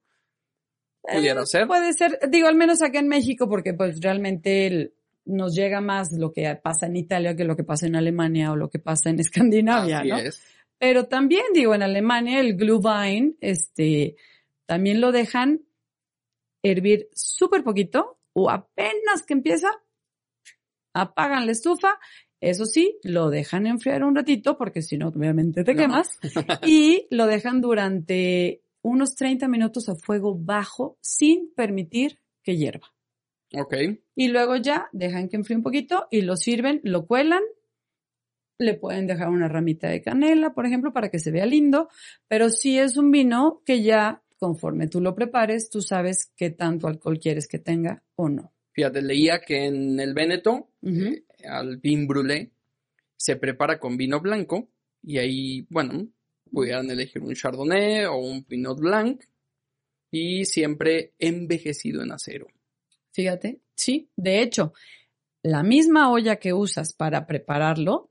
pudiera 1.03 1.43
Eh, 1.43 1.47
ser. 1.47 1.67
Puede 1.67 1.93
ser, 1.95 2.19
digo, 2.31 2.47
al 2.49 2.55
menos 2.57 2.83
acá 2.83 2.99
en 3.01 3.09
México, 3.09 3.49
porque 3.49 3.75
pues 3.75 4.01
realmente 4.01 4.67
el- 4.67 4.95
nos 5.25 5.55
llega 5.55 5.81
más 5.81 6.13
lo 6.13 6.33
que 6.33 6.55
pasa 6.57 6.87
en 6.87 6.97
Italia 6.97 7.37
que 7.37 7.45
lo 7.45 7.55
que 7.57 7.63
pasa 7.65 7.87
en 7.87 7.95
Alemania 7.97 8.51
o 8.53 8.57
lo 8.57 8.69
que 8.71 8.79
pasa 8.81 9.09
en 9.11 9.19
Escandinavia, 9.21 9.99
Así 10.01 10.09
¿no? 10.09 10.19
es. 10.19 10.43
Pero 10.79 11.07
también, 11.07 11.45
digo, 11.55 11.75
en 11.77 11.83
Alemania 11.83 12.41
el 12.41 12.57
Glühwein, 12.57 13.37
este, 13.41 14.17
también 14.67 15.01
lo 15.01 15.13
dejan 15.13 15.63
hervir 16.65 17.09
súper 17.13 17.63
poquito 17.63 18.19
o 18.33 18.51
apenas 18.51 19.23
que 19.27 19.35
empieza, 19.35 19.69
apagan 20.95 21.47
la 21.47 21.53
estufa. 21.53 21.99
Eso 22.43 22.67
sí, 22.67 22.99
lo 23.05 23.31
dejan 23.31 23.67
enfriar 23.69 24.03
un 24.03 24.17
ratito 24.17 24.59
porque 24.59 24.83
si 24.83 24.99
no, 24.99 25.09
obviamente 25.09 25.63
te 25.63 25.75
No. 25.75 25.81
quemas. 25.83 26.19
y 26.67 27.07
lo 27.11 27.27
dejan 27.27 27.61
durante 27.61 28.63
unos 28.83 29.15
30 29.15 29.47
minutos 29.47 29.89
a 29.89 29.95
fuego 29.95 30.37
bajo 30.37 30.99
sin 31.01 31.53
permitir 31.55 32.19
que 32.43 32.57
hierva. 32.57 32.89
Ok. 33.55 33.75
Y 34.17 34.29
luego 34.29 34.57
ya 34.57 34.89
dejan 34.93 35.29
que 35.29 35.37
enfríe 35.37 35.57
un 35.57 35.63
poquito 35.63 36.09
y 36.11 36.23
lo 36.23 36.37
sirven, 36.37 36.81
lo 36.83 37.07
cuelan. 37.07 37.43
Le 38.59 38.75
pueden 38.75 39.07
dejar 39.07 39.29
una 39.29 39.47
ramita 39.49 39.89
de 39.89 40.03
canela, 40.03 40.53
por 40.53 40.67
ejemplo, 40.67 40.93
para 40.93 41.11
que 41.11 41.21
se 41.21 41.31
vea 41.31 41.47
lindo. 41.47 41.89
Pero 42.27 42.49
sí 42.51 42.77
es 42.79 42.97
un 42.97 43.13
vino 43.13 43.63
que 43.65 43.83
ya, 43.83 44.23
conforme 44.39 44.89
tú 44.89 45.01
lo 45.01 45.15
prepares, 45.15 45.71
tú 45.71 45.81
sabes 45.81 46.33
qué 46.37 46.51
tanto 46.51 46.89
alcohol 46.89 47.21
quieres 47.21 47.47
que 47.47 47.61
tenga 47.61 48.03
o 48.17 48.29
no. 48.29 48.53
Fíjate, 48.73 49.03
leía 49.03 49.41
que 49.41 49.67
en 49.67 50.01
el 50.01 50.15
Véneto, 50.15 50.71
Ujú. 50.81 51.05
eh, 51.05 51.25
al 51.45 51.79
vin 51.79 52.07
brûlé, 52.07 52.51
se 53.17 53.37
prepara 53.37 53.79
con 53.79 53.97
vino 53.97 54.21
blanco 54.21 54.69
y 55.03 55.19
ahí, 55.19 55.67
bueno, 55.71 56.09
pudieran 56.51 56.91
elegir 56.91 57.23
un 57.23 57.35
Chardonnay 57.35 58.05
o 58.07 58.17
un 58.17 58.45
Pinot 58.45 58.79
Blanc 58.79 59.23
y 60.11 60.45
siempre 60.45 61.15
envejecido 61.19 62.03
en 62.03 62.13
acero. 62.13 62.47
Fíjate, 63.13 63.61
sí. 63.75 64.11
De 64.17 64.43
hecho, 64.43 64.73
la 65.43 65.63
misma 65.63 66.11
olla 66.11 66.37
que 66.37 66.53
usas 66.53 66.93
para 66.93 67.27
prepararlo 67.27 68.11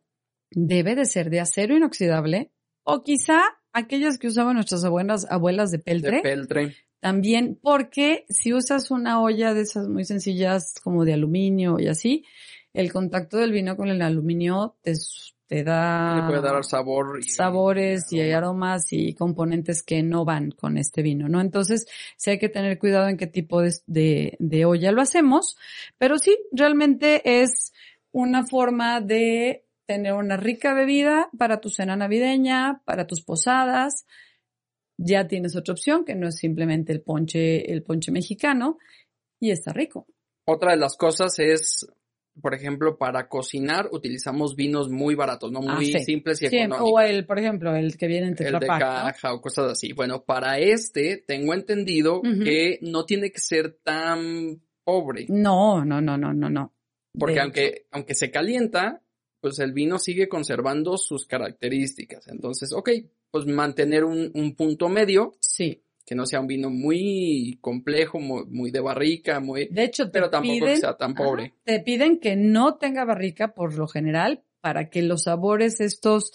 debe 0.49 0.95
de 0.95 1.05
ser 1.05 1.29
de 1.29 1.39
acero 1.39 1.75
inoxidable 1.75 2.51
o 2.83 3.03
quizá 3.03 3.41
aquellas 3.73 4.17
que 4.17 4.27
usaban 4.27 4.55
nuestras 4.55 4.83
abuelas, 4.83 5.25
abuelas 5.29 5.71
de 5.71 5.79
peltre. 5.79 6.17
De 6.17 6.21
peltre. 6.21 6.75
También 6.99 7.57
porque 7.61 8.25
si 8.29 8.53
usas 8.53 8.91
una 8.91 9.21
olla 9.21 9.53
de 9.53 9.61
esas 9.61 9.87
muy 9.87 10.05
sencillas 10.05 10.75
como 10.83 11.05
de 11.05 11.13
aluminio 11.13 11.79
y 11.79 11.87
así, 11.87 12.25
el 12.73 12.91
contacto 12.91 13.37
del 13.37 13.51
vino 13.51 13.75
con 13.75 13.89
el 13.89 14.01
aluminio 14.01 14.77
te, 14.81 14.93
te 15.47 15.63
da 15.63 16.15
Le 16.15 16.27
puede 16.27 16.41
dar 16.41 16.63
sabor. 16.63 17.19
y- 17.19 17.23
sabores 17.29 18.11
y 18.13 18.19
hay 18.21 18.31
aromas 18.31 18.91
y 18.91 19.13
componentes 19.13 19.83
que 19.83 20.03
no 20.03 20.23
van 20.25 20.51
con 20.51 20.77
este 20.77 21.01
vino, 21.01 21.27
¿no? 21.27 21.41
Entonces, 21.41 21.85
sí 22.17 22.29
hay 22.31 22.39
que 22.39 22.49
tener 22.49 22.79
cuidado 22.79 23.09
en 23.09 23.17
qué 23.17 23.27
tipo 23.27 23.61
de, 23.61 23.73
de, 23.87 24.37
de 24.39 24.65
olla 24.65 24.91
lo 24.91 25.01
hacemos, 25.01 25.57
pero 25.97 26.17
sí, 26.17 26.37
realmente 26.51 27.41
es 27.41 27.73
una 28.11 28.45
forma 28.45 29.01
de 29.01 29.65
tener 29.85 30.13
una 30.13 30.37
rica 30.37 30.73
bebida 30.73 31.29
para 31.37 31.59
tu 31.59 31.69
cena 31.69 31.95
navideña, 31.97 32.81
para 32.85 33.07
tus 33.07 33.21
posadas. 33.21 34.05
Ya 34.97 35.27
tienes 35.27 35.55
otra 35.55 35.73
opción 35.73 36.05
que 36.05 36.15
no 36.15 36.27
es 36.27 36.35
simplemente 36.37 36.93
el 36.93 37.01
ponche, 37.01 37.71
el 37.73 37.83
ponche 37.83 38.11
mexicano 38.11 38.77
y 39.39 39.51
está 39.51 39.73
rico. 39.73 40.05
Otra 40.45 40.71
de 40.71 40.77
las 40.77 40.95
cosas 40.95 41.39
es, 41.39 41.87
por 42.39 42.53
ejemplo, 42.53 42.97
para 42.97 43.27
cocinar 43.27 43.89
utilizamos 43.91 44.55
vinos 44.55 44.89
muy 44.89 45.15
baratos, 45.15 45.51
no 45.51 45.59
Ah, 45.67 45.75
muy 45.75 45.87
sí. 45.87 45.99
simples 45.99 46.41
y 46.41 46.47
Sí, 46.47 46.57
económicos. 46.57 46.91
o 46.93 46.99
el, 47.01 47.25
por 47.25 47.39
ejemplo, 47.39 47.75
el 47.75 47.97
que 47.97 48.07
viene 48.07 48.27
en 48.27 48.33
el 48.33 48.35
de 48.37 48.45
Tetra 48.45 48.59
Pak, 48.67 48.79
¿no? 48.79 48.85
caja 48.85 49.33
o 49.33 49.41
cosas 49.41 49.71
así. 49.71 49.91
Bueno, 49.93 50.23
para 50.23 50.57
este 50.59 51.17
tengo 51.27 51.53
entendido 51.53 52.21
que 52.21 52.79
no 52.81 53.05
tiene 53.05 53.31
que 53.31 53.39
ser 53.41 53.79
tan 53.83 54.61
pobre, 54.83 55.25
No, 55.29 55.83
no, 55.83 55.99
no, 56.01 56.17
no, 56.17 56.33
no, 56.33 56.49
no. 56.49 56.73
porque 57.17 57.35
De 57.35 57.41
aunque, 57.41 57.85
aunque 57.91 58.15
se 58.15 58.31
calienta, 58.31 59.01
pues 59.41 59.59
el 59.59 59.73
vino 59.73 59.99
sigue 59.99 60.29
conservando 60.29 60.97
sus 60.97 61.25
características. 61.25 62.27
Entonces, 62.27 62.71
ok, 62.73 62.89
pues 63.29 63.45
mantener 63.45 64.03
un, 64.03 64.31
un 64.33 64.55
punto 64.55 64.87
medio, 64.89 65.33
Sí. 65.39 65.83
Que 66.11 66.15
no 66.15 66.25
sea 66.25 66.41
un 66.41 66.47
vino 66.47 66.69
muy 66.69 67.57
complejo, 67.61 68.19
muy, 68.19 68.43
muy 68.47 68.69
de 68.69 68.81
barrica, 68.81 69.39
muy... 69.39 69.69
De 69.69 69.85
hecho, 69.85 70.07
te 70.07 70.11
Pero 70.11 70.29
tampoco 70.29 70.55
que 70.55 70.59
piden, 70.59 70.77
sea 70.77 70.97
tan 70.97 71.13
pobre. 71.13 71.43
Ajá, 71.43 71.55
te 71.63 71.79
piden 71.79 72.19
que 72.19 72.35
no 72.35 72.75
tenga 72.75 73.05
barrica 73.05 73.53
por 73.53 73.77
lo 73.77 73.87
general 73.87 74.43
para 74.59 74.89
que 74.89 75.03
los 75.03 75.23
sabores 75.23 75.79
estos 75.79 76.33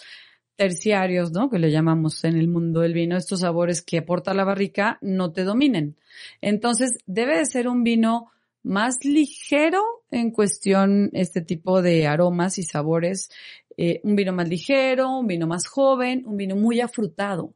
terciarios, 0.55 1.31
¿no? 1.33 1.51
Que 1.51 1.59
le 1.59 1.71
llamamos 1.71 2.25
en 2.25 2.39
el 2.39 2.49
mundo 2.49 2.81
del 2.81 2.95
vino, 2.95 3.19
estos 3.19 3.41
sabores 3.41 3.83
que 3.83 3.99
aporta 3.99 4.33
la 4.33 4.45
barrica 4.45 4.97
no 5.03 5.33
te 5.33 5.45
dominen. 5.45 5.97
Entonces, 6.41 6.97
debe 7.05 7.37
de 7.37 7.45
ser 7.45 7.69
un 7.69 7.85
vino 7.85 8.31
más 8.63 9.05
ligero 9.05 9.83
en 10.11 10.31
cuestión 10.31 11.11
este 11.13 11.43
tipo 11.43 11.83
de 11.83 12.07
aromas 12.07 12.57
y 12.57 12.63
sabores. 12.63 13.29
eh, 13.77 14.01
un 14.05 14.17
vino 14.17 14.33
más 14.33 14.49
ligero, 14.49 15.19
un 15.19 15.27
vino 15.27 15.47
más 15.47 15.67
joven, 15.67 16.23
un 16.25 16.39
vino 16.39 16.57
muy 16.57 16.81
afrutado. 16.81 17.53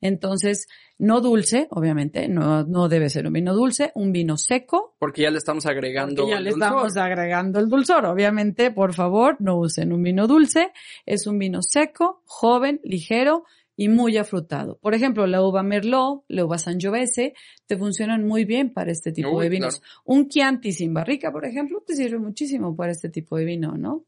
Entonces, 0.00 0.66
no 0.98 1.20
dulce, 1.20 1.68
obviamente, 1.70 2.28
no, 2.28 2.64
no 2.64 2.88
debe 2.88 3.10
ser 3.10 3.26
un 3.26 3.32
vino 3.34 3.54
dulce, 3.54 3.92
un 3.94 4.12
vino 4.12 4.36
seco, 4.36 4.96
Porque 4.98 5.22
ya 5.22 5.30
le 5.30 5.38
estamos 5.38 5.66
agregando 5.66 6.22
porque 6.22 6.30
ya 6.32 6.38
el 6.38 6.44
le 6.44 6.50
dulzor. 6.50 6.68
estamos 6.68 6.96
agregando 6.96 7.58
el 7.60 7.68
dulzor. 7.68 8.06
Obviamente, 8.06 8.70
por 8.70 8.94
favor, 8.94 9.36
no 9.40 9.58
usen 9.58 9.92
un 9.92 10.02
vino 10.02 10.26
dulce. 10.26 10.72
Es 11.06 11.26
un 11.26 11.38
vino 11.38 11.60
seco, 11.62 12.22
joven, 12.26 12.80
ligero 12.82 13.44
y 13.76 13.88
muy 13.88 14.16
afrutado. 14.16 14.78
Por 14.82 14.94
ejemplo, 14.94 15.26
la 15.28 15.40
uva 15.40 15.62
Merlot, 15.62 16.24
la 16.26 16.44
uva 16.44 16.58
Sangiovese, 16.58 17.34
te 17.66 17.76
funcionan 17.76 18.26
muy 18.26 18.44
bien 18.44 18.72
para 18.72 18.90
este 18.90 19.12
tipo 19.12 19.30
Uy, 19.36 19.44
de 19.44 19.50
vinos. 19.50 19.82
Un 20.04 20.28
Chianti 20.28 20.72
sin 20.72 20.92
barrica, 20.92 21.30
por 21.30 21.44
ejemplo, 21.46 21.80
te 21.86 21.94
sirve 21.94 22.18
muchísimo 22.18 22.74
para 22.74 22.90
este 22.90 23.08
tipo 23.08 23.36
de 23.36 23.44
vino, 23.44 23.76
¿no? 23.78 24.04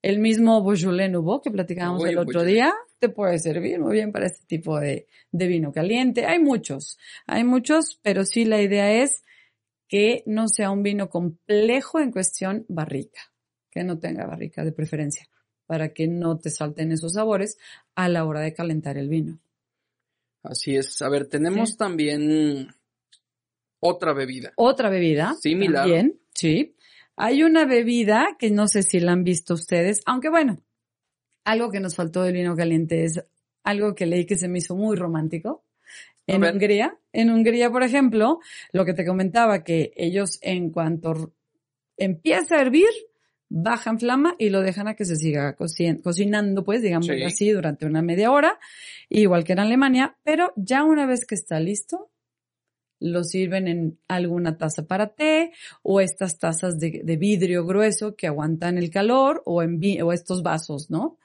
El 0.00 0.20
mismo 0.20 0.64
Beaujolais 0.64 1.10
Nouveau 1.10 1.42
que 1.42 1.50
platicábamos 1.50 2.02
Uy, 2.02 2.10
el 2.10 2.16
otro 2.18 2.40
Beaujolais. 2.40 2.54
día, 2.54 2.74
te 3.00 3.08
puede 3.08 3.38
servir 3.38 3.80
muy 3.80 3.94
bien 3.94 4.12
para 4.12 4.26
este 4.26 4.46
tipo 4.46 4.78
de, 4.78 5.06
de 5.32 5.46
vino 5.48 5.72
caliente. 5.72 6.26
Hay 6.26 6.38
muchos, 6.38 6.98
hay 7.26 7.42
muchos, 7.44 7.98
pero 8.02 8.24
sí 8.24 8.44
la 8.44 8.62
idea 8.62 8.92
es 9.02 9.24
que 9.88 10.22
no 10.26 10.46
sea 10.48 10.70
un 10.70 10.82
vino 10.84 11.08
complejo 11.08 11.98
en 11.98 12.12
cuestión 12.12 12.64
barrica, 12.68 13.20
que 13.70 13.82
no 13.82 13.98
tenga 13.98 14.26
barrica 14.26 14.62
de 14.64 14.72
preferencia, 14.72 15.26
para 15.66 15.92
que 15.92 16.06
no 16.06 16.38
te 16.38 16.50
salten 16.50 16.92
esos 16.92 17.14
sabores 17.14 17.58
a 17.96 18.08
la 18.08 18.24
hora 18.24 18.40
de 18.40 18.52
calentar 18.54 18.96
el 18.98 19.08
vino. 19.08 19.40
Así 20.42 20.76
es. 20.76 21.02
A 21.02 21.08
ver, 21.08 21.26
tenemos 21.26 21.70
Sí. 21.70 21.76
también 21.76 22.68
otra 23.80 24.12
bebida. 24.12 24.52
Otra 24.56 24.88
bebida. 24.90 25.34
Similar. 25.40 25.82
También, 25.84 26.20
sí. 26.34 26.76
Hay 27.16 27.42
una 27.42 27.64
bebida 27.66 28.36
que 28.38 28.50
no 28.50 28.68
sé 28.68 28.82
si 28.82 29.00
la 29.00 29.12
han 29.12 29.24
visto 29.24 29.54
ustedes, 29.54 30.00
aunque 30.06 30.28
bueno, 30.30 30.62
algo 31.50 31.70
que 31.70 31.80
nos 31.80 31.94
faltó 31.96 32.22
del 32.22 32.34
vino 32.34 32.54
caliente 32.56 33.04
es 33.04 33.22
algo 33.64 33.94
que 33.94 34.06
leí 34.06 34.24
que 34.26 34.36
se 34.36 34.48
me 34.48 34.58
hizo 34.58 34.76
muy 34.76 34.96
romántico. 34.96 35.64
En. 36.26 36.44
Hungría, 36.44 36.96
en 37.12 37.30
Hungría, 37.30 37.70
por 37.70 37.82
ejemplo, 37.82 38.38
lo 38.72 38.84
que 38.84 38.94
te 38.94 39.04
comentaba, 39.04 39.64
que 39.64 39.92
ellos 39.96 40.38
en 40.42 40.70
cuanto 40.70 41.34
empieza 41.96 42.56
a 42.56 42.60
hervir, 42.60 42.88
bajan 43.48 43.98
flama 43.98 44.36
y 44.38 44.50
lo 44.50 44.60
dejan 44.60 44.86
a 44.86 44.94
que 44.94 45.04
se 45.04 45.16
siga 45.16 45.56
coci- 45.56 46.00
cocinando, 46.02 46.62
pues, 46.62 46.82
digamos 46.82 47.08
Sí. 47.08 47.22
así, 47.24 47.50
durante 47.50 47.84
una 47.84 48.00
media 48.00 48.30
hora, 48.30 48.58
igual 49.08 49.42
que 49.42 49.54
en 49.54 49.58
Alemania, 49.58 50.16
pero 50.22 50.52
ya 50.56 50.84
una 50.84 51.04
vez 51.06 51.26
que 51.26 51.34
está 51.34 51.58
listo, 51.58 52.10
lo 53.00 53.24
sirven 53.24 53.66
en 53.66 53.98
alguna 54.08 54.56
taza 54.56 54.86
para 54.86 55.14
té 55.14 55.52
o 55.82 56.00
estas 56.00 56.38
tazas 56.38 56.78
de, 56.78 57.00
de 57.02 57.16
vidrio 57.16 57.64
grueso 57.66 58.14
que 58.14 58.26
aguantan 58.28 58.78
el 58.78 58.90
calor 58.90 59.42
o, 59.46 59.62
en 59.62 59.80
vi- 59.80 60.00
o 60.02 60.12
estos 60.12 60.42
vasos, 60.42 60.90
¿no? 60.90 61.18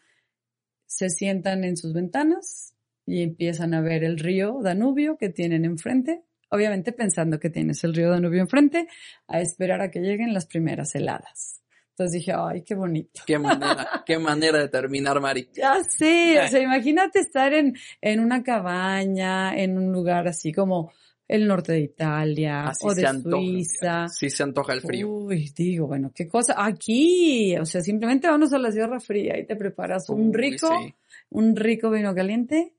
Se 0.95 1.09
sientan 1.09 1.63
en 1.63 1.75
sus 1.75 1.93
ventanas 1.93 2.73
y 3.05 3.21
empiezan 3.21 3.73
a 3.73 3.81
ver 3.81 4.03
el 4.03 4.17
río 4.17 4.59
Danubio 4.61 5.17
que 5.17 5.29
tienen 5.29 5.65
enfrente 5.65 6.23
obviamente 6.49 6.91
pensando 6.91 7.39
que 7.39 7.49
tienes 7.49 7.83
el 7.83 7.93
río 7.93 8.09
Danubio 8.09 8.41
enfrente, 8.41 8.87
a 9.27 9.41
esperar 9.41 9.81
a 9.81 9.91
que 9.91 9.99
lleguen 9.99 10.33
las 10.33 10.45
primeras 10.45 10.95
heladas. 10.95 11.61
Entonces 11.91 12.19
dije, 12.19 12.33
ay, 12.37 12.63
qué 12.63 12.75
bonito. 12.75 13.21
Qué 13.25 13.39
manera, 13.39 14.03
qué 14.05 14.19
manera 14.19 14.59
de 14.59 14.67
terminar, 14.67 15.19
Mari. 15.21 15.49
Ya 15.53 15.81
sé, 15.83 16.41
o 16.41 16.47
sea, 16.47 16.61
imagínate 16.61 17.19
estar 17.19 17.53
en, 17.53 17.75
en 18.01 18.19
una 18.19 18.43
cabaña, 18.43 19.55
en 19.55 19.77
un 19.77 19.93
lugar 19.93 20.27
así 20.27 20.51
como 20.51 20.91
el 21.27 21.47
norte 21.47 21.71
de 21.73 21.79
Italia 21.79 22.67
Así 22.67 22.85
o 22.85 22.91
se 22.91 23.01
de 23.01 23.07
antoja. 23.07 23.37
Suiza. 23.37 24.07
Sí 24.09 24.29
se 24.29 24.43
antoja 24.43 24.73
el 24.73 24.81
frío. 24.81 25.09
Uy, 25.09 25.51
digo, 25.55 25.87
bueno, 25.87 26.11
qué 26.13 26.27
cosa. 26.27 26.55
Aquí, 26.57 27.57
o 27.57 27.65
sea, 27.65 27.81
simplemente 27.81 28.27
vamos 28.27 28.53
a 28.53 28.59
la 28.59 28.71
Sierra 28.71 28.99
Fría 28.99 29.37
y 29.39 29.45
te 29.45 29.55
preparas 29.55 30.09
un 30.09 30.33
rico, 30.33 30.67
sí. 30.67 30.93
un 31.29 31.55
rico 31.55 31.89
vino 31.89 32.13
caliente 32.13 32.73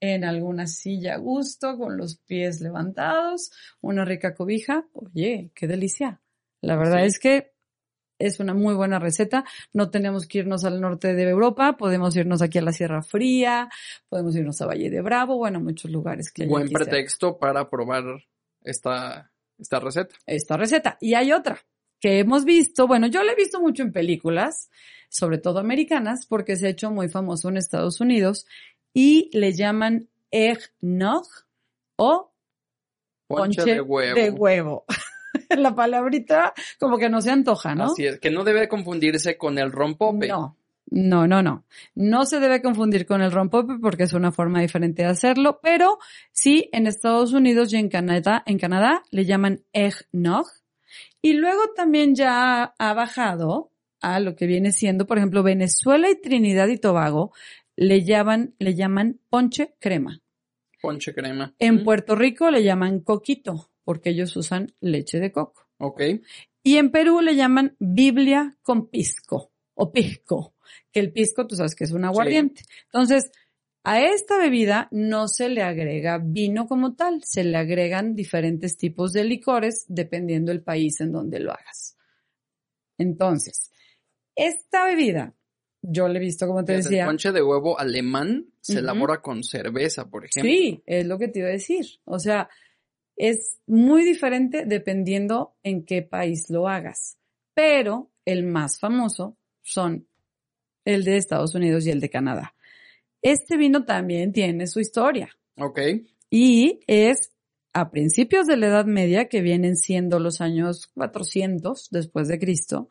en 0.00 0.24
alguna 0.24 0.66
silla 0.68 1.14
a 1.14 1.18
gusto, 1.18 1.76
con 1.76 1.96
los 1.96 2.18
pies 2.18 2.60
levantados, 2.60 3.50
una 3.80 4.04
rica 4.04 4.34
cobija. 4.34 4.86
Oye, 4.92 5.50
qué 5.54 5.66
delicia. 5.66 6.20
La 6.60 6.76
verdad 6.76 7.00
Sí. 7.00 7.06
es 7.06 7.18
que 7.18 7.52
es 8.18 8.40
una 8.40 8.54
muy 8.54 8.74
buena 8.74 8.98
receta. 8.98 9.44
No 9.72 9.90
tenemos 9.90 10.26
que 10.26 10.38
irnos 10.38 10.64
al 10.64 10.80
norte 10.80 11.14
de 11.14 11.22
Europa, 11.22 11.76
podemos 11.76 12.16
irnos 12.16 12.42
aquí 12.42 12.58
a 12.58 12.62
la 12.62 12.72
Sierra 12.72 13.02
Fría, 13.02 13.68
podemos 14.08 14.34
irnos 14.36 14.60
a 14.60 14.66
Valle 14.66 14.90
de 14.90 15.00
Bravo, 15.00 15.36
bueno, 15.36 15.60
muchos 15.60 15.90
lugares 15.90 16.32
que 16.32 16.46
Buen 16.46 16.68
pretexto 16.68 17.38
para 17.38 17.68
probar 17.68 18.04
esta, 18.62 19.30
esta 19.58 19.80
receta. 19.80 20.16
esta 20.26 20.56
receta. 20.56 20.98
Y 21.00 21.14
hay 21.14 21.32
otra 21.32 21.58
que 22.00 22.20
hemos 22.20 22.44
visto, 22.44 22.86
bueno, 22.86 23.06
yo 23.06 23.22
la 23.22 23.32
he 23.32 23.36
visto 23.36 23.60
mucho 23.60 23.82
en 23.82 23.92
películas, 23.92 24.70
sobre 25.08 25.38
todo 25.38 25.58
americanas, 25.58 26.26
porque 26.26 26.56
se 26.56 26.66
ha 26.66 26.70
hecho 26.70 26.90
muy 26.90 27.08
famoso 27.08 27.48
en 27.48 27.56
Estados 27.56 28.00
Unidos 28.00 28.46
y 28.92 29.30
le 29.36 29.52
llaman 29.52 30.08
eggnog 30.30 31.26
o 31.96 32.32
Ponche, 33.26 33.62
de 33.62 33.80
huevo. 33.80 34.14
de 34.18 34.30
huevo. 34.30 34.84
la 35.56 35.74
palabrita 35.74 36.52
como 36.78 36.98
que 36.98 37.08
no 37.08 37.20
se 37.20 37.30
antoja, 37.30 37.74
¿no? 37.74 37.84
Así 37.84 38.06
es, 38.06 38.18
que 38.18 38.30
no 38.30 38.44
debe 38.44 38.68
confundirse 38.68 39.36
con 39.36 39.58
el 39.58 39.72
rompope. 39.72 40.28
No, 40.28 40.56
no, 40.90 41.26
no, 41.26 41.42
no. 41.42 41.64
No 41.94 42.24
se 42.24 42.40
debe 42.40 42.62
confundir 42.62 43.06
con 43.06 43.20
el 43.22 43.32
rompope 43.32 43.74
porque 43.80 44.04
es 44.04 44.12
una 44.12 44.32
forma 44.32 44.60
diferente 44.60 45.02
de 45.02 45.08
hacerlo, 45.08 45.60
pero 45.62 45.98
sí 46.32 46.68
en 46.72 46.86
Estados 46.86 47.32
Unidos 47.32 47.72
y 47.72 47.76
en 47.76 47.88
Canadá, 47.88 48.42
en 48.46 48.58
Canadá 48.58 49.02
le 49.10 49.24
llaman 49.24 49.64
eggnog. 49.72 50.46
Y 51.20 51.34
luego 51.34 51.72
también 51.74 52.14
ya 52.14 52.74
ha 52.78 52.94
bajado 52.94 53.72
a 54.00 54.20
lo 54.20 54.36
que 54.36 54.46
viene 54.46 54.72
siendo, 54.72 55.06
por 55.06 55.18
ejemplo, 55.18 55.42
Venezuela 55.42 56.08
y 56.08 56.20
Trinidad 56.20 56.68
y 56.68 56.78
Tobago 56.78 57.32
le 57.76 58.04
llaman, 58.04 58.54
le 58.58 58.74
llaman 58.74 59.20
ponche 59.28 59.74
crema. 59.80 60.20
Ponche 60.80 61.12
crema. 61.12 61.54
En 61.58 61.82
Puerto 61.82 62.14
Rico 62.14 62.50
le 62.50 62.62
llaman 62.62 63.00
coquito 63.00 63.67
porque 63.88 64.10
ellos 64.10 64.36
usan 64.36 64.74
leche 64.82 65.18
de 65.18 65.32
coco. 65.32 65.66
Ok. 65.78 66.02
Y 66.62 66.76
en 66.76 66.90
Perú 66.90 67.22
le 67.22 67.34
llaman 67.34 67.74
Biblia 67.78 68.58
con 68.60 68.90
pisco 68.90 69.50
o 69.72 69.90
pisco, 69.90 70.56
que 70.92 71.00
el 71.00 71.10
pisco 71.10 71.46
tú 71.46 71.56
sabes 71.56 71.74
que 71.74 71.84
es 71.84 71.92
un 71.92 72.04
aguardiente. 72.04 72.64
Entonces, 72.84 73.30
a 73.84 74.02
esta 74.02 74.36
bebida 74.36 74.88
no 74.90 75.26
se 75.26 75.48
le 75.48 75.62
agrega 75.62 76.18
vino 76.22 76.66
como 76.66 76.96
tal, 76.96 77.24
se 77.24 77.44
le 77.44 77.56
agregan 77.56 78.14
diferentes 78.14 78.76
tipos 78.76 79.14
de 79.14 79.24
licores 79.24 79.86
dependiendo 79.88 80.52
del 80.52 80.62
país 80.62 81.00
en 81.00 81.10
donde 81.10 81.40
lo 81.40 81.52
hagas. 81.52 81.96
Entonces, 82.98 83.70
esta 84.36 84.84
bebida, 84.84 85.34
yo 85.80 86.08
le 86.08 86.18
he 86.18 86.20
visto, 86.20 86.46
como 86.46 86.62
te 86.62 86.74
Fíjate, 86.74 86.88
El 86.88 86.90
decía, 86.90 87.06
ponche 87.06 87.32
de 87.32 87.42
huevo 87.42 87.80
alemán 87.80 88.52
se 88.60 88.80
elabora 88.80 89.22
con 89.22 89.42
cerveza, 89.42 90.10
por 90.10 90.26
ejemplo. 90.26 90.52
Sí, 90.52 90.82
es 90.84 91.06
lo 91.06 91.18
que 91.18 91.28
te 91.28 91.38
iba 91.38 91.48
a 91.48 91.52
decir. 91.52 91.86
O 92.04 92.18
sea, 92.18 92.50
es 93.18 93.58
muy 93.66 94.04
diferente 94.04 94.64
dependiendo 94.64 95.56
en 95.62 95.84
qué 95.84 96.02
país 96.02 96.48
lo 96.48 96.68
hagas. 96.68 97.18
Pero 97.54 98.10
el 98.24 98.44
más 98.44 98.78
famoso 98.78 99.36
son 99.62 100.06
el 100.84 101.04
de 101.04 101.16
Estados 101.16 101.54
Unidos 101.54 101.86
y 101.86 101.90
el 101.90 102.00
de 102.00 102.08
Canadá. 102.08 102.54
Este 103.20 103.56
vino 103.56 103.84
también 103.84 104.32
tiene 104.32 104.66
su 104.66 104.80
historia 104.80 105.36
Ok. 105.56 105.80
y 106.30 106.80
es 106.86 107.32
a 107.74 107.90
principios 107.90 108.46
de 108.46 108.56
la 108.56 108.68
Edad 108.68 108.86
Media, 108.86 109.28
que 109.28 109.40
vienen 109.42 109.76
siendo 109.76 110.18
los 110.18 110.40
años 110.40 110.88
400 110.94 111.88
después 111.90 112.26
de 112.26 112.38
Cristo, 112.38 112.88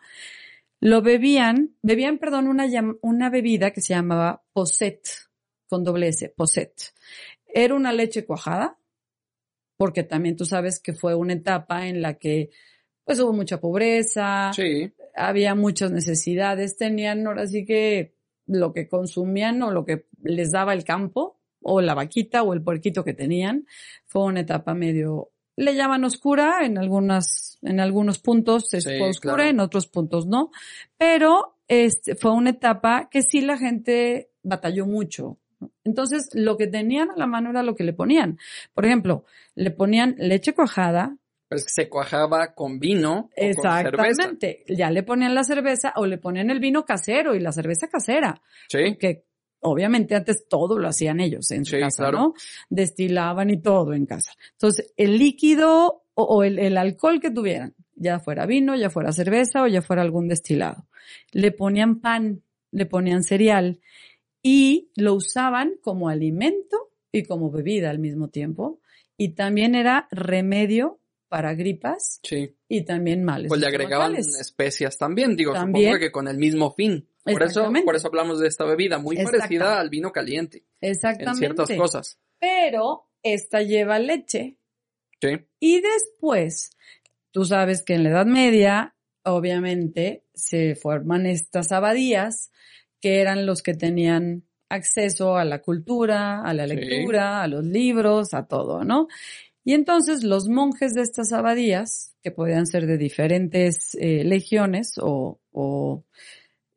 lo 0.79 1.01
bebían, 1.01 1.75
bebían, 1.81 2.19
perdón, 2.19 2.47
una, 2.47 2.67
una 3.01 3.29
bebida 3.29 3.71
que 3.71 3.81
se 3.81 3.95
llamaba 3.95 4.43
posset, 4.53 5.01
con 5.67 5.83
doble 5.83 6.09
S, 6.09 6.29
posset. 6.29 6.71
Era 7.47 7.73
una 7.73 7.91
leche 7.91 8.25
cuajada, 8.25 8.77
porque 9.77 10.03
también 10.03 10.35
tú 10.35 10.45
sabes 10.45 10.79
que 10.79 10.93
fue 10.93 11.15
una 11.15 11.33
etapa 11.33 11.87
en 11.87 12.01
la 12.01 12.15
que 12.15 12.49
pues 13.05 13.19
hubo 13.21 13.31
mucha 13.31 13.61
pobreza, 13.61 14.51
Sí. 14.53 14.91
había 15.15 15.55
muchas 15.55 15.91
necesidades, 15.91 16.75
tenían 16.75 17.25
ahora 17.25 17.47
sí 17.47 17.63
que 17.65 18.15
lo 18.47 18.73
que 18.73 18.89
consumían 18.89 19.61
o 19.61 19.71
lo 19.71 19.85
que 19.85 20.07
les 20.23 20.51
daba 20.51 20.73
el 20.73 20.83
campo, 20.83 21.39
o 21.61 21.79
la 21.81 21.93
vaquita 21.93 22.43
o 22.43 22.53
el 22.53 22.61
puerquito 22.61 23.03
que 23.03 23.13
tenían, 23.13 23.65
fue 24.05 24.23
una 24.23 24.41
etapa 24.41 24.73
medio, 24.73 25.31
le 25.55 25.75
llaman 25.75 26.03
oscura, 26.03 26.65
en 26.65 26.77
algunas, 26.77 27.57
en 27.61 27.79
algunos 27.79 28.19
puntos 28.19 28.73
es 28.73 28.83
Sí, 28.83 28.99
oscura, 29.01 29.35
claro. 29.35 29.49
en 29.49 29.59
otros 29.59 29.87
puntos 29.87 30.27
no, 30.27 30.51
pero 30.97 31.55
este, 31.67 32.15
fue 32.15 32.31
una 32.31 32.51
etapa 32.51 33.09
que 33.09 33.21
sí 33.21 33.41
la 33.41 33.57
gente 33.57 34.29
batalló 34.43 34.85
mucho. 34.85 35.37
Entonces, 35.83 36.29
lo 36.33 36.57
que 36.57 36.67
tenían 36.67 37.09
a 37.11 37.15
la 37.17 37.27
mano 37.27 37.49
era 37.49 37.63
lo 37.63 37.75
que 37.75 37.83
le 37.83 37.93
ponían. 37.93 38.37
Por 38.73 38.85
ejemplo, 38.85 39.25
le 39.55 39.71
ponían 39.71 40.15
leche 40.17 40.53
cuajada, 40.53 41.17
Pero 41.49 41.57
es 41.59 41.65
que 41.65 41.83
se 41.83 41.89
cuajaba 41.89 42.53
con 42.53 42.79
vino 42.79 43.29
o 43.35 43.55
con 43.55 43.71
cerveza. 43.83 44.07
Exactamente. 44.07 44.63
Ya 44.67 44.91
le 44.91 45.03
ponían 45.03 45.33
la 45.33 45.43
cerveza 45.43 45.93
o 45.95 46.05
le 46.05 46.17
ponían 46.17 46.49
el 46.49 46.59
vino 46.59 46.83
casero 46.85 47.35
y 47.35 47.39
la 47.39 47.51
cerveza 47.51 47.87
casera. 47.87 48.41
Sí. 48.67 48.97
Que 48.99 49.23
obviamente 49.61 50.13
antes 50.15 50.47
todo 50.47 50.77
lo 50.77 50.87
hacían 50.87 51.19
ellos 51.19 51.49
en 51.51 51.65
su 51.65 51.75
Sí, 51.75 51.81
casa, 51.81 52.03
claro. 52.03 52.17
¿no? 52.19 52.33
Destilaban 52.69 53.49
y 53.49 53.61
todo 53.61 53.93
en 53.93 54.05
casa. 54.05 54.33
Entonces, 54.51 54.93
el 54.97 55.17
líquido 55.17 56.03
o, 56.13 56.23
o 56.23 56.43
el, 56.43 56.59
el 56.59 56.77
alcohol 56.77 57.19
que 57.19 57.31
tuvieran, 57.31 57.73
ya 57.95 58.19
fuera 58.19 58.45
vino, 58.45 58.75
ya 58.75 58.89
fuera 58.89 59.11
cerveza 59.11 59.63
o 59.63 59.67
ya 59.67 59.81
fuera 59.81 60.01
algún 60.03 60.27
destilado, 60.27 60.85
le 61.31 61.51
ponían 61.51 61.99
pan, 62.01 62.43
le 62.71 62.85
ponían 62.85 63.23
cereal 63.23 63.79
y 64.49 64.91
lo 64.95 65.13
usaban 65.13 65.73
como 65.81 66.07
alimento 66.07 66.93
y 67.11 67.23
como 67.23 67.51
bebida 67.51 67.89
al 67.89 67.99
mismo 67.99 68.29
tiempo. 68.29 68.79
Y 69.17 69.29
también 69.35 69.75
era 69.75 70.07
remedio 70.09 71.01
para 71.27 71.53
gripas 71.53 72.21
Sí. 72.23 72.55
y 72.69 72.83
también 72.85 73.25
males. 73.25 73.49
Pues 73.49 73.59
le 73.59 73.67
agregaban 73.67 74.15
especias 74.15 74.97
también, 74.97 75.35
digo, 75.35 75.51
También. 75.51 75.87
supongo 75.87 75.99
que 75.99 76.11
con 76.13 76.29
el 76.29 76.37
mismo 76.37 76.71
fin. 76.73 77.09
Por 77.25 77.43
eso, 77.43 77.69
por 77.83 77.97
eso 77.97 78.07
hablamos 78.07 78.39
de 78.39 78.47
esta 78.47 78.63
bebida, 78.63 78.99
muy 78.99 79.17
parecida 79.21 79.81
al 79.81 79.89
vino 79.89 80.13
caliente 80.13 80.63
en 80.79 80.91
Exactamente. 80.91 81.39
ciertas 81.39 81.69
cosas. 81.77 82.17
Pero 82.39 83.09
esta 83.23 83.61
lleva 83.63 83.99
leche 83.99 84.55
Sí. 85.19 85.39
y 85.59 85.81
después, 85.81 86.71
tú 87.31 87.43
sabes 87.43 87.83
que 87.83 87.95
en 87.95 88.03
la 88.03 88.11
Edad 88.11 88.25
Media, 88.27 88.95
obviamente, 89.25 90.23
se 90.33 90.75
forman 90.75 91.25
estas 91.25 91.73
abadías 91.73 92.49
que 93.01 93.21
eran 93.21 93.45
los 93.45 93.61
que 93.61 93.73
tenían 93.73 94.43
acceso 94.69 95.37
a 95.37 95.45
la 95.45 95.61
cultura, 95.61 96.41
a 96.41 96.53
la 96.53 96.67
Sí. 96.67 96.75
lectura, 96.75 97.41
a 97.43 97.47
los 97.47 97.63
libros, 97.63 98.33
a 98.33 98.47
todo, 98.47 98.83
¿no? 98.83 99.07
Y 99.63 99.73
entonces 99.73 100.23
los 100.23 100.47
monjes 100.47 100.93
de 100.93 101.01
estas 101.01 101.33
abadías, 101.33 102.15
que 102.23 102.31
podían 102.31 102.65
ser 102.65 102.87
de 102.87 102.97
diferentes 102.97 103.95
eh, 103.99 104.23
legiones 104.23 104.93
o, 105.01 105.39
o, 105.51 106.03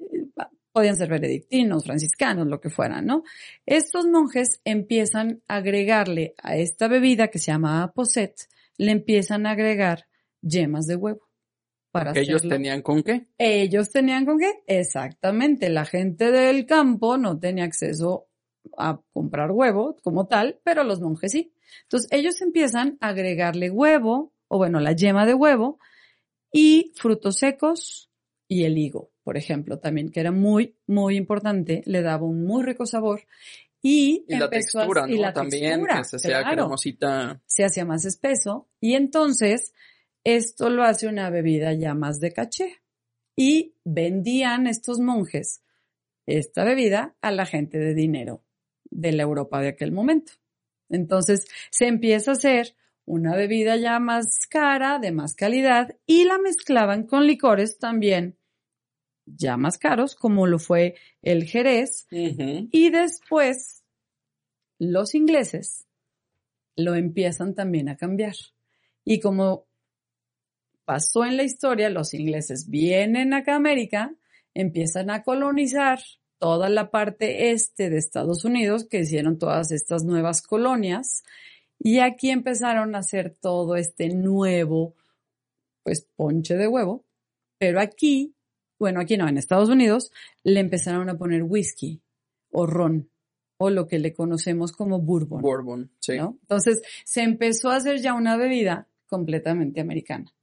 eh, 0.00 0.26
podían 0.72 0.96
ser 0.96 1.09
benedictinos, 1.09 1.85
franciscanos, 1.85 2.46
lo 2.46 2.61
que 2.61 2.70
fueran, 2.70 3.06
¿no? 3.06 3.22
Estos 3.66 4.06
monjes 4.06 4.61
empiezan 4.64 5.42
a 5.48 5.56
agregarle 5.56 6.35
a 6.42 6.56
esta 6.56 6.88
bebida 6.88 7.28
que 7.28 7.38
se 7.38 7.52
llama 7.52 7.92
posset, 7.92 8.35
le 8.76 8.92
empiezan 8.92 9.46
a 9.46 9.52
agregar 9.52 10.06
yemas 10.42 10.87
de 10.87 10.96
huevo. 10.96 11.29
Para 11.92 12.12
Que 12.12 12.20
ellos 12.20 12.37
hacerlo. 12.37 12.57
tenían 12.57 12.83
con 12.83 13.03
qué. 13.03 13.26
Ellos 13.38 13.90
tenían 13.90 14.24
con 14.24 14.38
qué? 14.38 14.62
Exactamente. 14.66 15.68
La 15.70 15.85
gente 15.85 16.31
del 16.31 16.66
campo 16.66 17.16
no 17.18 17.38
tenía 17.38 17.64
acceso 17.64 18.29
a 18.79 19.00
comprar 19.12 19.50
huevo 19.50 19.96
como 20.03 20.26
tal, 20.29 20.61
pero 20.62 20.85
los 20.85 21.00
monjes 21.00 21.33
sí. 21.33 21.53
Entonces 21.83 22.09
ellos 22.12 22.40
empiezan 22.42 22.96
a 23.00 23.09
agregarle 23.09 23.70
huevo, 23.70 24.33
o 24.48 24.59
bueno, 24.59 24.79
la 24.81 24.92
yema 24.92 25.26
de 25.26 25.35
huevo, 25.35 25.79
y 26.53 26.92
frutos 26.96 27.37
secos 27.38 28.11
y 28.48 28.64
el 28.64 28.76
higo, 28.79 29.11
por 29.22 29.37
ejemplo, 29.37 29.79
también, 29.79 30.11
que 30.11 30.20
era 30.20 30.33
muy, 30.33 30.76
muy 30.87 31.16
importante, 31.16 31.83
le 31.87 32.03
daba 32.03 32.24
un 32.26 32.44
muy 32.44 32.64
rico 32.64 32.87
sabor. 32.87 33.22
Y, 33.83 34.24
Y 34.29 34.37
la 34.37 34.46
a- 34.46 34.50
textura, 34.50 35.07
¿no? 35.07 35.12
y 35.14 35.18
la 35.18 35.33
También, 35.33 35.81
textura, 35.81 35.98
que 35.98 36.05
se 36.05 36.18
sea 36.18 36.40
claro 36.42 36.57
cremosita. 36.64 37.40
se 37.46 37.64
hacía 37.64 37.85
más 37.85 38.05
espeso 38.05 38.68
y 38.81 38.94
entonces 38.94 39.72
esto 40.24 40.70
lo 40.70 40.85
hace 40.85 41.06
una 41.06 41.30
bebida 41.30 41.72
ya 41.72 41.94
más 41.94 42.20
de 42.20 42.33
caché. 42.33 42.83
Y 43.37 43.74
vendían 43.85 44.66
estos 44.66 44.98
monjes 44.98 45.62
esta 46.26 46.64
bebida 46.64 47.16
a 47.20 47.33
la 47.33 47.46
gente 47.46 47.78
de 47.78 47.94
dinero 47.94 48.44
de 48.85 49.12
la 49.12 49.22
Europa 49.22 49.61
de 49.61 49.68
aquel 49.68 49.92
momento. 49.92 50.33
Entonces 50.88 51.46
se 51.70 51.87
empieza 51.87 52.33
a 52.33 52.35
hacer 52.35 52.74
una 53.04 53.35
bebida 53.35 53.76
ya 53.76 53.98
más 53.98 54.46
cara, 54.48 54.98
de 54.98 55.12
más 55.12 55.35
calidad, 55.35 55.96
y 56.06 56.24
la 56.24 56.38
mezclaban 56.38 57.06
con 57.06 57.26
licores 57.26 57.78
también 57.78 58.37
ya 59.26 59.56
más 59.56 59.78
caros, 59.78 60.14
como 60.14 60.46
lo 60.46 60.59
fue 60.59 60.96
el 61.22 61.44
Jerez, 61.44 62.06
y 62.11 62.90
después 62.90 63.85
los 64.78 65.14
ingleses 65.14 65.87
lo 66.76 66.94
empiezan 66.94 67.54
también 67.54 67.88
a 67.88 67.96
cambiar. 67.96 68.35
Y 69.04 69.20
como 69.20 69.66
pasó 70.90 71.24
en 71.24 71.37
la 71.37 71.44
historia, 71.44 71.88
los 71.88 72.14
ingleses 72.14 72.68
vienen 72.68 73.33
acá 73.33 73.53
a 73.53 73.59
América, 73.59 74.12
empiezan 74.55 75.09
a 75.11 75.22
colonizar 75.22 76.00
toda 76.40 76.68
la 76.68 76.90
parte 76.90 77.53
este 77.53 77.90
de 77.90 77.98
Estados 77.98 78.44
Unidos, 78.44 78.88
que 78.88 78.98
hicieron 78.98 79.38
todas 79.38 79.70
estas 79.70 80.03
nuevas 80.03 80.42
colonias, 80.42 81.22
y 81.79 82.00
aquí 82.00 82.31
empezaron 82.31 82.96
a 82.96 82.98
hacer 82.98 83.37
todo 83.40 83.76
este 83.76 84.09
nuevo, 84.09 84.96
pues, 85.85 86.09
ponche 86.16 86.57
de 86.57 86.66
huevo, 86.66 87.05
pero 87.57 87.81
aquí, 87.81 88.35
bueno, 88.76 88.98
aquí 88.98 89.16
no, 89.16 89.29
en 89.29 89.38
Estados 89.38 89.68
Unidos, 89.68 90.11
le 90.42 90.59
empezaron 90.59 91.09
a 91.09 91.16
poner 91.16 91.44
whisky 91.44 92.03
o 92.50 92.66
ron, 92.66 93.09
o 93.59 93.70
lo 93.70 93.87
que 93.87 94.00
le 94.00 94.12
conocemos 94.12 94.72
como 94.72 94.98
bourbon. 94.98 95.40
Bourbon, 95.40 95.92
sí. 96.00 96.16
¿no? 96.16 96.37
Entonces 96.40 96.83
se 97.05 97.22
empezó 97.22 97.70
a 97.70 97.76
hacer 97.76 98.00
ya 98.00 98.12
una 98.12 98.37
bebida 98.37 98.88
completamente 99.07 99.81
americana. 99.81 100.35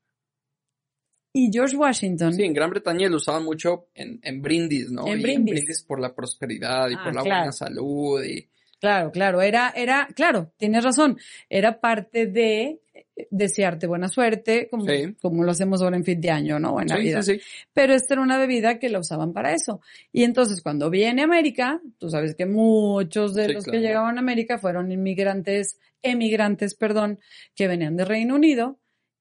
Y 1.34 1.50
George 1.52 1.76
Washington, 1.76 2.34
Sí, 2.34 2.44
en 2.44 2.54
Gran 2.54 2.70
Bretaña 2.72 3.10
lo 3.10 3.18
usaban 3.18 3.44
mucho 3.44 3.88
en, 3.94 4.20
en 4.24 4.42
brindis, 4.42 4.90
¿no? 4.92 5.06
En 5.08 5.20
Y 5.20 5.24
brindis. 5.24 5.84
por 5.84 6.00
la 6.00 6.16
prosperidad 6.16 6.90
y 6.90 6.96
Ah, 6.96 7.02
por 7.04 7.14
la 7.16 7.22
claro. 7.22 7.40
buena 7.42 7.52
salud. 7.52 8.24
Y, 8.24 8.50
claro, 8.80 9.12
claro, 9.12 9.42
era, 9.42 9.72
era, 9.76 10.08
claro, 10.16 10.52
tienes 10.58 10.84
razón, 10.84 11.18
era 11.50 11.80
parte 11.80 12.26
de 12.28 12.80
eh, 12.94 13.28
desearte 13.30 13.86
buena 13.86 14.08
suerte, 14.08 14.68
como, 14.72 14.86
Sí. 14.86 15.16
como 15.22 15.44
lo 15.44 15.52
hacemos 15.52 15.82
ahora 15.84 15.98
en 15.98 16.04
fin 16.06 16.20
de 16.22 16.32
año, 16.32 16.60
¿no? 16.60 16.80
En 16.82 16.88
sí, 16.88 16.94
Navidad. 16.96 17.22
sí, 17.22 17.36
sí. 17.36 17.42
Pero 17.74 17.94
esta 17.94 18.16
era 18.16 18.24
una 18.24 18.40
bebida 18.40 18.80
que 18.80 18.90
la 18.90 19.00
usaban 19.00 19.34
para 19.34 19.54
eso. 19.54 19.82
Y 20.12 20.24
entonces 20.24 20.62
cuando 20.62 20.90
viene 20.90 21.22
a 21.22 21.26
América, 21.26 21.82
tú 22.00 22.10
sabes 22.10 22.36
que 22.36 22.46
muchos 22.48 23.36
de 23.36 23.50
los 23.54 23.64
claro. 23.66 23.80
que 23.80 23.86
llegaban 23.86 24.18
a 24.18 24.22
América 24.22 24.58
fueron 24.58 24.92
inmigrantes, 24.92 25.78
emigrantes, 26.02 26.74
perdón, 26.74 27.20
que 27.54 27.68
venían 27.68 27.96
de 27.96 28.06
Reino 28.06 28.34
Unido 28.36 28.80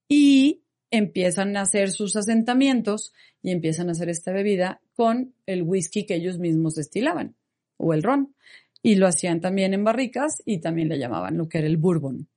y 0.09 0.62
empiezan 0.90 1.57
a 1.57 1.62
hacer 1.62 1.90
sus 1.90 2.16
asentamientos 2.16 3.12
y 3.42 3.51
empiezan 3.51 3.88
a 3.88 3.92
hacer 3.92 4.09
esta 4.09 4.33
bebida 4.33 4.81
con 4.94 5.35
el 5.46 5.62
whisky 5.62 6.07
que 6.07 6.14
ellos 6.14 6.38
mismos 6.38 6.75
destilaban 6.75 7.37
o 7.77 7.92
el 7.94 8.03
ron. 8.03 8.35
Y 8.83 8.96
lo 8.96 9.07
hacían 9.07 9.40
también 9.40 9.75
en 9.75 9.85
barricas 9.85 10.42
y 10.44 10.61
también 10.61 10.88
le 10.88 10.99
llamaban 10.99 11.37
lo 11.37 11.49
que 11.49 11.59
era 11.59 11.66
el 11.66 11.77
bourbon. 11.77 12.29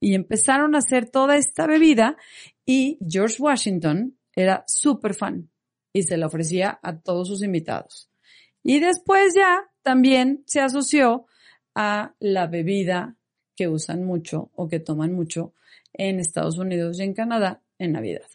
Y 0.00 0.14
empezaron 0.14 0.74
a 0.74 0.78
hacer 0.78 1.10
toda 1.10 1.36
esta 1.36 1.66
bebida 1.66 2.16
y 2.64 2.98
George 3.06 3.36
Washington 3.40 4.16
era 4.34 4.62
súper 4.68 5.14
fan 5.14 5.50
y 5.92 6.04
se 6.04 6.16
la 6.16 6.26
ofrecía 6.26 6.78
a 6.82 7.00
todos 7.00 7.28
sus 7.28 7.42
invitados. 7.42 8.08
Y 8.62 8.78
después 8.78 9.34
ya 9.34 9.70
también 9.82 10.44
se 10.46 10.60
asoció 10.60 11.26
a 11.74 12.14
la 12.20 12.46
bebida 12.46 13.16
que 13.56 13.66
usan 13.66 14.04
mucho 14.04 14.50
o 14.54 14.68
que 14.68 14.78
toman 14.78 15.12
mucho 15.12 15.54
en 15.92 16.20
Estados 16.20 16.58
Unidos 16.58 17.00
y 17.00 17.02
en 17.02 17.14
Canadá 17.14 17.62
en 17.78 17.92
Navidad. 17.92 18.26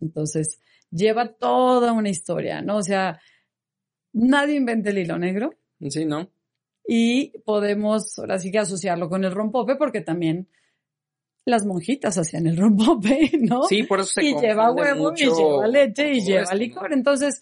Entonces, 0.00 0.60
lleva 0.90 1.32
toda 1.34 1.92
una 1.92 2.10
historia, 2.10 2.60
¿no? 2.60 2.78
O 2.78 2.82
sea, 2.82 3.20
nadie 4.12 4.56
inventa 4.56 4.90
el 4.90 4.98
hilo 4.98 5.18
negro 5.18 5.54
Sí, 5.88 6.04
¿no? 6.04 6.30
y 6.86 7.38
podemos 7.40 8.18
ahora 8.18 8.38
sí 8.38 8.50
que 8.50 8.58
asociarlo 8.58 9.08
con 9.08 9.24
el 9.24 9.32
rompope 9.32 9.76
porque 9.76 10.00
también 10.00 10.48
las 11.44 11.66
monjitas 11.66 12.18
hacían 12.18 12.46
el 12.46 12.56
rompope, 12.56 13.30
¿no? 13.40 13.64
Sí, 13.64 13.82
por 13.84 14.00
eso 14.00 14.12
se 14.14 14.24
y 14.24 14.34
lleva 14.34 14.70
huevo 14.72 15.12
y 15.16 15.24
lleva 15.24 15.66
leche 15.66 16.12
y 16.12 16.20
lleva 16.20 16.42
esto, 16.42 16.54
¿no? 16.54 16.60
licor. 16.60 16.92
Entonces, 16.92 17.40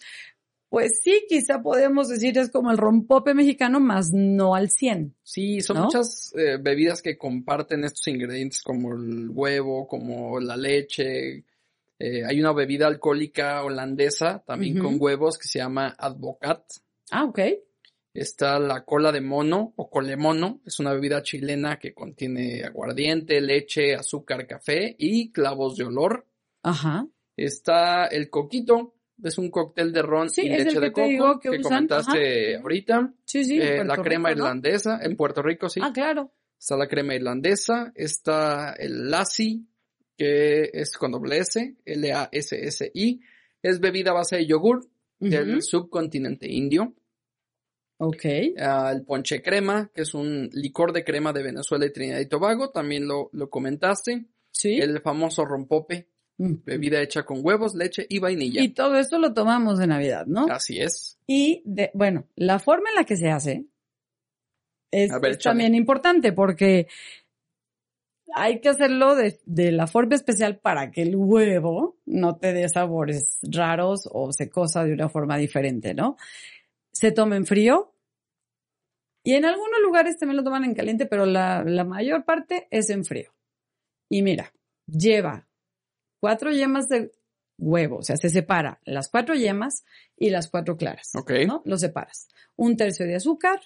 pues 0.71 1.01
sí, 1.03 1.25
quizá 1.27 1.61
podemos 1.61 2.07
decir 2.07 2.37
es 2.37 2.49
como 2.49 2.71
el 2.71 2.77
rompope 2.77 3.33
mexicano, 3.33 3.81
más 3.81 4.13
no 4.13 4.55
al 4.55 4.69
100. 4.69 5.13
Sí, 5.21 5.59
son 5.59 5.75
¿no? 5.75 5.83
muchas 5.83 6.33
eh, 6.37 6.59
bebidas 6.61 7.01
que 7.01 7.17
comparten 7.17 7.83
estos 7.83 8.07
ingredientes 8.07 8.63
como 8.63 8.93
el 8.93 9.29
huevo, 9.31 9.85
como 9.85 10.39
la 10.39 10.55
leche. 10.55 11.43
Eh, 11.99 12.23
hay 12.25 12.39
una 12.39 12.53
bebida 12.53 12.87
alcohólica 12.87 13.61
holandesa 13.65 14.45
también 14.47 14.79
con 14.79 14.95
huevos 14.97 15.37
que 15.37 15.49
se 15.49 15.59
llama 15.59 15.93
Advocat. 15.99 16.63
Ah, 17.11 17.25
ok. 17.25 17.39
Está 18.13 18.57
la 18.57 18.85
cola 18.85 19.11
de 19.11 19.19
mono 19.19 19.73
o 19.75 19.89
colemono. 19.89 20.61
Es 20.65 20.79
una 20.79 20.93
bebida 20.93 21.21
chilena 21.21 21.79
que 21.79 21.93
contiene 21.93 22.63
aguardiente, 22.63 23.41
leche, 23.41 23.93
azúcar, 23.93 24.47
café 24.47 24.95
y 24.97 25.33
clavos 25.33 25.75
de 25.75 25.83
olor. 25.83 26.25
Ajá. 26.63 27.05
Está 27.35 28.05
el 28.05 28.29
coquito. 28.29 28.93
Es 29.23 29.37
un 29.37 29.51
cóctel 29.51 29.93
de 29.93 30.01
ron 30.01 30.29
Sí, 30.29 30.41
y 30.41 30.49
leche 30.49 30.79
de 30.79 30.91
coco 30.91 31.07
digo 31.07 31.39
que 31.39 31.61
comentaste 31.61 32.55
Ajá. 32.55 32.61
ahorita. 32.61 33.13
Sí, 33.25 33.45
sí. 33.45 33.59
Eh, 33.61 33.83
la 33.83 33.97
crema 33.97 34.29
Rico, 34.29 34.39
¿no? 34.39 34.45
irlandesa 34.45 34.99
en 35.01 35.15
Puerto 35.15 35.41
Rico, 35.41 35.69
sí. 35.69 35.79
Ah, 35.83 35.91
claro. 35.93 36.31
Está 36.57 36.77
la 36.77 36.87
crema 36.87 37.15
irlandesa, 37.15 37.91
está 37.95 38.73
el 38.73 39.09
lassi, 39.09 39.67
que 40.17 40.69
es 40.73 40.95
con 40.97 41.11
doble 41.11 41.39
S, 41.39 41.77
L-A-S-S-I. 41.83 43.21
Es 43.63 43.79
bebida 43.79 44.11
a 44.11 44.15
base 44.15 44.37
de 44.37 44.45
yogur 44.45 44.87
del 45.19 45.61
subcontinente 45.61 46.51
indio. 46.51 46.95
Ok. 47.97 48.25
Ah, 48.57 48.91
el 48.91 49.03
ponche 49.03 49.43
crema, 49.43 49.91
que 49.93 50.01
es 50.01 50.15
un 50.15 50.49
licor 50.53 50.91
de 50.91 51.03
crema 51.03 51.31
de 51.33 51.43
Venezuela 51.43 51.85
y 51.85 51.93
Trinidad 51.93 52.19
y 52.19 52.27
Tobago, 52.27 52.71
también 52.71 53.07
lo, 53.07 53.29
lo 53.31 53.49
comentaste. 53.49 54.25
Sí. 54.49 54.79
El 54.79 55.01
famoso 55.01 55.45
rompope. 55.45 56.09
Bebida 56.41 57.01
hecha 57.01 57.23
con 57.23 57.39
huevos, 57.43 57.75
leche 57.75 58.05
y 58.09 58.19
vainilla. 58.19 58.61
Y 58.61 58.69
todo 58.69 58.97
esto 58.97 59.19
lo 59.19 59.33
tomamos 59.33 59.77
de 59.77 59.87
Navidad, 59.87 60.25
¿no? 60.25 60.47
Así 60.49 60.79
es. 60.79 61.19
Y, 61.27 61.61
de, 61.65 61.91
bueno, 61.93 62.27
la 62.35 62.59
forma 62.59 62.89
en 62.89 62.95
la 62.95 63.03
que 63.03 63.17
se 63.17 63.29
hace 63.29 63.65
es, 64.91 65.11
ver, 65.21 65.31
es 65.31 65.39
también 65.39 65.75
importante 65.75 66.33
porque 66.33 66.87
hay 68.33 68.59
que 68.59 68.69
hacerlo 68.69 69.15
de, 69.15 69.39
de 69.45 69.71
la 69.71 69.87
forma 69.87 70.15
especial 70.15 70.57
para 70.59 70.91
que 70.91 71.03
el 71.03 71.15
huevo 71.15 71.97
no 72.05 72.37
te 72.37 72.53
dé 72.53 72.67
sabores 72.69 73.37
raros 73.43 74.09
o 74.11 74.31
se 74.31 74.49
cosa 74.49 74.83
de 74.83 74.93
una 74.93 75.09
forma 75.09 75.37
diferente, 75.37 75.93
¿no? 75.93 76.17
Se 76.91 77.11
toma 77.11 77.35
en 77.35 77.45
frío 77.45 77.93
y 79.23 79.33
en 79.33 79.45
algunos 79.45 79.79
lugares 79.83 80.17
también 80.17 80.37
lo 80.37 80.43
toman 80.43 80.63
en 80.63 80.73
caliente, 80.73 81.05
pero 81.05 81.25
la, 81.25 81.63
la 81.63 81.83
mayor 81.83 82.25
parte 82.25 82.67
es 82.71 82.89
en 82.89 83.05
frío. 83.05 83.31
Y 84.09 84.23
mira, 84.23 84.51
lleva 84.87 85.47
cuatro 86.21 86.51
yemas 86.51 86.87
de 86.87 87.11
huevo, 87.57 87.97
o 87.97 88.03
sea, 88.03 88.15
se 88.15 88.29
separa 88.29 88.79
las 88.85 89.09
cuatro 89.09 89.35
yemas 89.35 89.83
y 90.15 90.29
las 90.29 90.49
cuatro 90.49 90.77
claras. 90.77 91.11
Ok. 91.15 91.31
¿no? 91.45 91.61
Lo 91.65 91.77
separas. 91.77 92.29
Un 92.55 92.77
tercio 92.77 93.05
de 93.05 93.15
azúcar, 93.15 93.59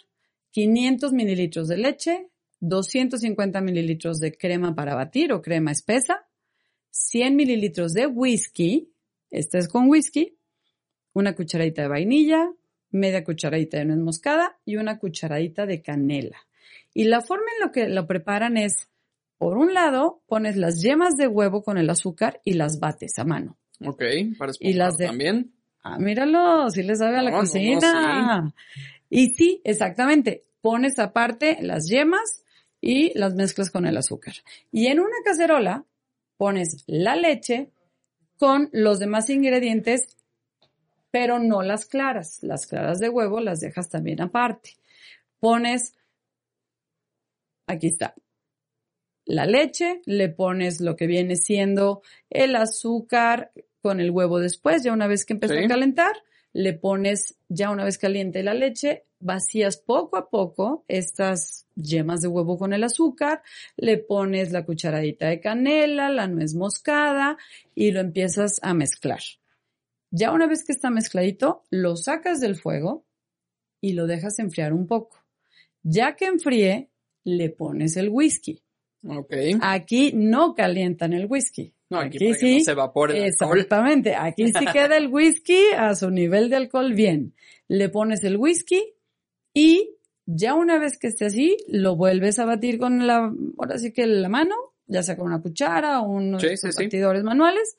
500 0.52 1.14
mililitros 1.14 1.68
de 1.68 1.78
leche, 1.78 2.30
250 2.62 3.62
mililitros 3.62 4.20
de 4.20 4.36
crema 4.36 4.74
para 4.74 4.96
batir 4.96 5.34
o 5.34 5.42
crema 5.42 5.72
espesa, 5.72 6.28
100 6.92 7.36
mililitros 7.36 7.94
de 7.94 8.08
whisky, 8.08 8.92
este 9.30 9.58
es 9.58 9.68
con 9.68 9.90
whisky, 9.90 10.38
una 11.14 11.36
cucharadita 11.36 11.84
de 11.84 11.88
vainilla, 11.90 12.50
media 12.90 13.24
cucharadita 13.24 13.78
de 13.78 13.86
nuez 13.86 14.00
moscada 14.00 14.58
y 14.66 14.78
una 14.78 14.98
cucharadita 14.98 15.66
de 15.66 15.82
canela. 15.82 16.38
Y 16.94 17.06
la 17.06 17.22
forma 17.22 17.46
en 17.54 17.66
la 17.66 17.72
que 17.72 17.90
lo 17.90 18.08
preparan 18.08 18.56
es, 18.56 18.88
por 19.38 19.58
un 19.58 19.74
lado, 19.74 20.22
pones 20.28 20.56
las 20.58 20.82
yemas 20.82 21.16
de 21.16 21.28
huevo 21.28 21.64
con 21.64 21.78
el 21.78 21.90
azúcar 21.90 22.42
y 22.44 22.54
las 22.54 22.80
bates 22.80 23.18
a 23.20 23.24
mano. 23.26 23.58
Ok, 23.86 24.02
para 24.38 24.52
Y 24.60 24.74
las 24.74 24.94
esponjar 24.94 24.98
de- 24.98 25.06
también. 25.08 25.52
Ah, 25.84 26.00
míralo, 26.00 26.70
sí 26.72 26.82
le 26.84 26.96
sabe 26.96 27.18
a 27.18 27.22
la 27.22 27.30
No, 27.32 27.38
no, 27.38 27.44
no, 27.44 27.48
cocina. 27.48 28.54
Y 29.10 29.30
sí, 29.36 29.62
exactamente. 29.64 30.46
Pones 30.62 30.98
aparte 30.98 31.60
las 31.62 31.88
yemas 31.88 32.44
y 32.82 33.16
las 33.18 33.36
mezclas 33.36 33.70
con 33.70 33.86
el 33.86 33.96
azúcar. 33.98 34.34
Y 34.72 34.88
en 34.88 35.00
una 35.00 35.16
cacerola 35.24 35.86
pones 36.38 36.84
la 36.88 37.16
leche 37.16 37.70
con 38.40 38.70
los 38.74 38.98
demás 39.00 39.30
ingredientes, 39.30 40.08
pero 41.12 41.38
no 41.40 41.62
las 41.62 41.86
claras. 41.86 42.40
Las 42.42 42.66
claras 42.66 43.00
de 43.00 43.10
huevo 43.10 43.40
las 43.40 43.60
dejas 43.60 43.90
también 43.90 44.22
aparte. 44.22 44.72
Pones, 45.40 45.94
aquí 47.68 47.88
está, 47.88 48.16
la 49.26 49.46
leche, 49.46 50.02
le 50.06 50.30
pones 50.30 50.82
lo 50.82 50.96
que 50.96 51.08
viene 51.08 51.36
siendo 51.36 52.02
el 52.30 52.56
azúcar 52.56 53.52
con 53.82 54.00
el 54.00 54.12
huevo 54.12 54.40
después, 54.40 54.84
ya 54.84 54.94
una 54.94 55.08
vez 55.08 55.26
que 55.26 55.34
empezó 55.34 55.54
Sí. 55.56 55.64
a 55.64 55.68
calentar, 55.68 56.14
le 56.54 56.74
pones 56.74 57.38
ya 57.50 57.70
una 57.70 57.84
vez 57.84 57.98
caliente 57.98 58.42
la 58.44 58.54
leche, 58.54 59.06
vacías 59.20 59.78
poco 59.78 60.18
a 60.18 60.30
poco 60.30 60.86
estas 60.88 61.68
yemas 61.76 62.22
de 62.22 62.28
huevo 62.28 62.58
con 62.58 62.74
el 62.74 62.84
azúcar, 62.84 63.42
le 63.76 63.98
pones 63.98 64.52
la 64.52 64.66
cucharadita 64.66 65.28
de 65.28 65.40
canela, 65.42 66.10
la 66.10 66.28
nuez 66.28 66.54
moscada 66.54 67.38
y 67.74 67.92
lo 67.92 68.00
empiezas 68.00 68.60
a 68.64 68.74
mezclar. 68.74 69.20
Ya 70.12 70.32
una 70.32 70.48
vez 70.48 70.64
que 70.64 70.72
está 70.72 70.90
mezcladito, 70.90 71.64
lo 71.72 71.98
sacas 71.98 72.40
del 72.40 72.56
fuego 72.56 73.06
y 73.82 73.94
lo 73.94 74.08
dejas 74.08 74.40
enfriar 74.40 74.72
un 74.74 74.88
poco. 74.88 75.26
Ya 75.84 76.16
que 76.16 76.26
enfríe, 76.26 76.90
le 77.24 77.50
pones 77.50 77.98
el 77.98 78.10
whisky. 78.10 78.62
Ok. 79.08 79.34
Aquí 79.62 80.12
no 80.14 80.56
calientan 80.56 81.14
el 81.14 81.28
whisky. 81.28 81.74
No, 81.90 82.00
aquí, 82.00 82.18
aquí 82.18 82.34
sí. 82.34 82.58
no 82.58 82.64
se 82.64 82.72
evapore 82.72 83.18
el 83.18 83.24
alcohol. 83.26 83.58
Exactamente. 83.60 84.16
Aquí 84.16 84.48
sí 84.48 84.66
queda 84.74 84.98
el 84.98 85.08
whisky 85.08 85.60
a 85.78 85.96
su 85.96 86.10
nivel 86.10 86.50
de 86.50 86.56
alcohol 86.56 86.94
bien. 86.94 87.36
Le 87.68 87.90
pones 87.90 88.24
el 88.24 88.38
whisky 88.38 88.94
y 89.54 89.96
ya 90.26 90.56
una 90.56 90.80
vez 90.80 90.98
que 90.98 91.08
esté 91.08 91.26
así, 91.26 91.58
lo 91.68 91.96
vuelves 91.96 92.40
a 92.40 92.46
batir 92.46 92.80
con 92.80 93.06
la, 93.06 93.32
ahora 93.58 93.78
sí 93.78 93.92
que 93.94 94.08
la 94.08 94.28
mano, 94.28 94.56
ya 94.88 95.04
sea 95.04 95.16
con 95.16 95.28
una 95.28 95.42
cuchara 95.42 96.02
o 96.02 96.10
unos 96.10 96.42
Sí, 96.42 96.58
sí, 96.58 96.72
sí. 96.72 96.84
batidores 96.86 97.24
manuales, 97.24 97.78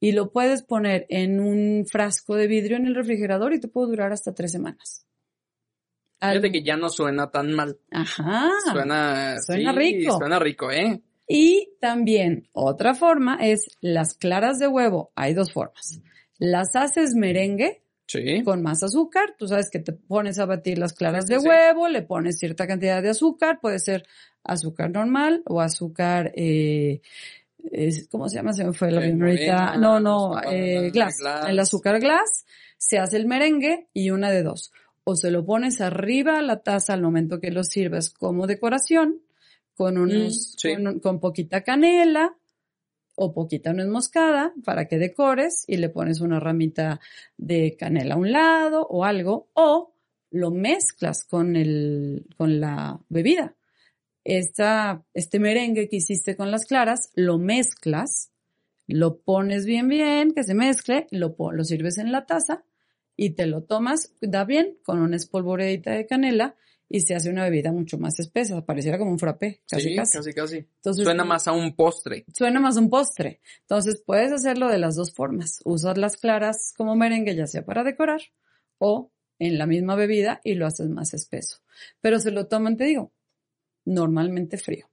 y 0.00 0.12
lo 0.12 0.32
puedes 0.32 0.62
poner 0.62 1.04
en 1.10 1.38
un 1.38 1.84
frasco 1.86 2.34
de 2.34 2.46
vidrio 2.46 2.78
en 2.78 2.86
el 2.86 2.94
refrigerador 2.94 3.52
y 3.52 3.60
te 3.60 3.68
puede 3.68 3.88
durar 3.88 4.12
hasta 4.12 4.32
tres 4.34 4.52
semanas. 4.52 5.06
Al- 6.20 6.32
Fíjate 6.36 6.52
que 6.52 6.62
ya 6.62 6.76
no 6.76 6.88
suena 6.88 7.30
tan 7.30 7.52
mal. 7.52 7.78
Ajá. 7.90 8.48
Suena, 8.70 9.36
suena 9.40 9.72
sí, 9.72 9.78
rico. 9.78 10.18
Suena 10.18 10.38
rico, 10.38 10.70
¿eh? 10.70 11.00
Y 11.26 11.70
también 11.80 12.48
otra 12.52 12.94
forma 12.94 13.38
es 13.40 13.66
las 13.80 14.14
claras 14.14 14.58
de 14.58 14.68
huevo. 14.68 15.12
Hay 15.14 15.32
dos 15.34 15.52
formas. 15.52 16.00
Las 16.38 16.74
haces 16.76 17.14
merengue 17.14 17.82
Sí. 18.06 18.42
con 18.42 18.60
más 18.62 18.82
azúcar. 18.82 19.34
Tú 19.38 19.46
sabes 19.46 19.70
que 19.70 19.78
te 19.78 19.92
pones 19.92 20.38
a 20.40 20.46
batir 20.46 20.78
las 20.78 20.92
claras 20.92 21.26
de 21.26 21.38
sí. 21.38 21.46
huevo, 21.46 21.86
le 21.88 22.02
pones 22.02 22.38
cierta 22.38 22.66
cantidad 22.66 23.00
de 23.00 23.10
azúcar. 23.10 23.60
Puede 23.60 23.78
ser 23.78 24.04
azúcar 24.42 24.90
normal 24.90 25.42
o 25.46 25.60
azúcar, 25.60 26.32
eh, 26.34 27.00
es- 27.70 28.08
¿cómo 28.10 28.28
se 28.28 28.36
llama? 28.36 28.52
Se 28.52 28.64
me 28.64 28.72
fue 28.72 28.90
la 28.90 29.06
Eh, 29.06 29.12
ahorita. 29.12 29.24
morena, 29.24 29.76
No, 29.76 30.00
no, 30.00 30.40
eh, 30.42 30.90
glass. 30.90 31.18
glass. 31.20 31.48
El 31.48 31.58
azúcar 31.60 32.00
glass. 32.00 32.44
Se 32.78 32.98
hace 32.98 33.16
el 33.18 33.26
merengue 33.26 33.86
y 33.92 34.10
una 34.10 34.30
de 34.30 34.42
dos. 34.42 34.72
O 35.10 35.16
se 35.16 35.32
lo 35.32 35.44
pones 35.44 35.80
arriba 35.80 36.38
a 36.38 36.42
la 36.42 36.62
taza 36.62 36.92
al 36.94 37.02
momento 37.02 37.40
que 37.40 37.50
lo 37.50 37.64
sirves 37.64 38.10
como 38.10 38.46
decoración, 38.46 39.22
con 39.74 39.98
unos, 39.98 40.54
Mm, 40.54 40.58
sí. 40.58 40.74
con, 40.76 41.00
con 41.00 41.18
poquita 41.18 41.64
canela 41.64 42.36
o 43.16 43.34
poquita 43.34 43.72
nuez 43.72 43.88
moscada 43.88 44.54
para 44.64 44.86
que 44.86 44.98
decores 44.98 45.64
y 45.66 45.78
le 45.78 45.88
pones 45.88 46.20
una 46.20 46.38
ramita 46.38 47.00
de 47.36 47.76
canela 47.76 48.14
a 48.14 48.18
un 48.18 48.30
lado 48.30 48.86
o 48.88 49.04
algo, 49.04 49.48
o 49.54 49.92
lo 50.30 50.52
mezclas 50.52 51.24
con 51.24 51.56
el, 51.56 52.26
con 52.36 52.60
la 52.60 53.00
bebida. 53.08 53.56
Esta, 54.22 55.02
este 55.12 55.40
merengue 55.40 55.88
que 55.88 55.96
hiciste 55.96 56.36
con 56.36 56.52
las 56.52 56.66
claras, 56.66 57.10
lo 57.16 57.36
mezclas, 57.36 58.30
lo 58.86 59.18
pones 59.18 59.66
bien 59.66 59.88
bien, 59.88 60.30
que 60.34 60.44
se 60.44 60.54
mezcle, 60.54 61.08
lo, 61.10 61.34
lo 61.50 61.64
sirves 61.64 61.98
en 61.98 62.12
la 62.12 62.26
taza 62.26 62.62
y 63.22 63.34
te 63.34 63.44
lo 63.46 63.64
tomas, 63.64 64.14
da 64.22 64.46
bien, 64.46 64.78
con 64.82 64.98
una 64.98 65.14
espolvoreadita 65.14 65.90
de 65.90 66.06
canela 66.06 66.56
y 66.88 67.02
se 67.02 67.14
hace 67.14 67.28
una 67.28 67.44
bebida 67.44 67.70
mucho 67.70 67.98
más 67.98 68.18
espesa, 68.18 68.64
pareciera 68.64 68.96
como 68.96 69.10
un 69.10 69.18
frappé, 69.18 69.60
casi 69.68 69.90
sí, 69.90 69.94
casi. 69.94 70.16
casi, 70.16 70.32
casi. 70.32 70.56
Entonces, 70.56 71.04
Suena 71.04 71.24
más 71.24 71.46
a 71.46 71.52
un 71.52 71.76
postre. 71.76 72.24
suena 72.34 72.60
más 72.60 72.78
un 72.78 72.88
postre. 72.88 73.42
Entonces 73.60 74.02
puedes 74.06 74.32
hacerlo 74.32 74.68
de 74.68 74.78
las 74.78 74.96
dos 74.96 75.12
formas. 75.12 75.60
Usar 75.66 75.98
las 75.98 76.16
claras 76.16 76.72
como 76.74 76.96
merengue, 76.96 77.36
ya 77.36 77.46
sea 77.46 77.62
para 77.62 77.84
decorar 77.84 78.22
o 78.78 79.12
en 79.38 79.58
la 79.58 79.66
misma 79.66 79.96
bebida 79.96 80.40
y 80.42 80.54
lo 80.54 80.66
haces 80.66 80.88
más 80.88 81.12
espeso. 81.12 81.58
Pero 82.00 82.20
se 82.20 82.30
lo 82.30 82.46
toman, 82.46 82.78
te 82.78 82.84
digo, 82.84 83.12
normalmente 83.84 84.56
frío. 84.56 84.89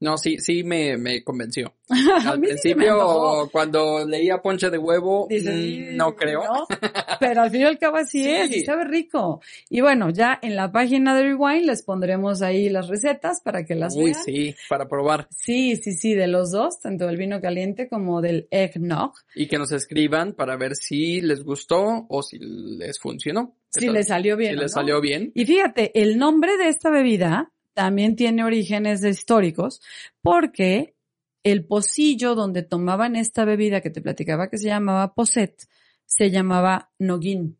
No, 0.00 0.16
sí, 0.16 0.38
sí 0.38 0.64
me, 0.64 0.96
me 0.96 1.22
convenció. 1.22 1.74
Al 1.90 2.36
sí 2.36 2.40
principio, 2.40 3.48
cuando 3.52 4.06
leía 4.06 4.38
ponche 4.40 4.70
de 4.70 4.78
huevo, 4.78 5.26
Dices, 5.28 5.54
mm, 5.92 5.96
no 5.96 6.16
creo. 6.16 6.42
¿no? 6.42 6.66
Pero 7.20 7.42
al 7.42 7.50
fin 7.50 7.60
y 7.60 7.64
al 7.64 7.78
cabo 7.78 7.98
así 7.98 8.22
Sí. 8.24 8.30
es, 8.30 8.50
y 8.56 8.64
sabe 8.64 8.84
rico. 8.84 9.42
Y 9.68 9.82
bueno, 9.82 10.08
ya 10.10 10.38
en 10.40 10.56
la 10.56 10.72
página 10.72 11.14
de 11.14 11.24
Rewind 11.24 11.66
les 11.66 11.82
pondremos 11.82 12.40
ahí 12.40 12.70
las 12.70 12.88
recetas 12.88 13.42
para 13.44 13.64
que 13.66 13.74
las 13.74 13.94
Uy, 13.94 14.12
vean. 14.12 14.24
sí, 14.24 14.54
para 14.70 14.88
probar. 14.88 15.28
Sí, 15.30 15.76
sí, 15.76 15.92
sí, 15.92 16.14
de 16.14 16.28
los 16.28 16.50
dos, 16.50 16.80
tanto 16.80 17.06
del 17.06 17.18
vino 17.18 17.40
caliente 17.42 17.88
como 17.88 18.22
del 18.22 18.48
eggnog. 18.50 19.12
Y 19.34 19.48
que 19.48 19.58
nos 19.58 19.70
escriban 19.72 20.32
para 20.32 20.56
ver 20.56 20.76
si 20.76 21.20
les 21.20 21.44
gustó 21.44 22.06
o 22.08 22.22
si 22.22 22.38
les 22.38 22.98
funcionó. 22.98 23.54
Si 23.68 23.88
les 23.88 24.08
salió 24.08 24.36
bien. 24.36 24.52
Si 24.52 24.56
les 24.56 24.72
no. 24.72 24.80
salió 24.80 25.00
bien. 25.00 25.30
Y 25.34 25.44
fíjate, 25.44 25.92
el 26.00 26.16
nombre 26.18 26.56
de 26.56 26.68
esta 26.68 26.90
bebida 26.90 27.52
también 27.80 28.14
tiene 28.14 28.44
orígenes 28.44 29.02
históricos 29.02 29.80
porque 30.20 30.94
el 31.42 31.64
pocillo 31.64 32.34
donde 32.34 32.62
tomaban 32.62 33.16
esta 33.16 33.46
bebida 33.46 33.80
que 33.80 33.88
te 33.88 34.02
platicaba 34.02 34.50
que 34.50 34.58
se 34.58 34.66
llamaba 34.66 35.14
Poset 35.14 35.66
se 36.04 36.30
llamaba 36.30 36.90
Noguín. 36.98 37.56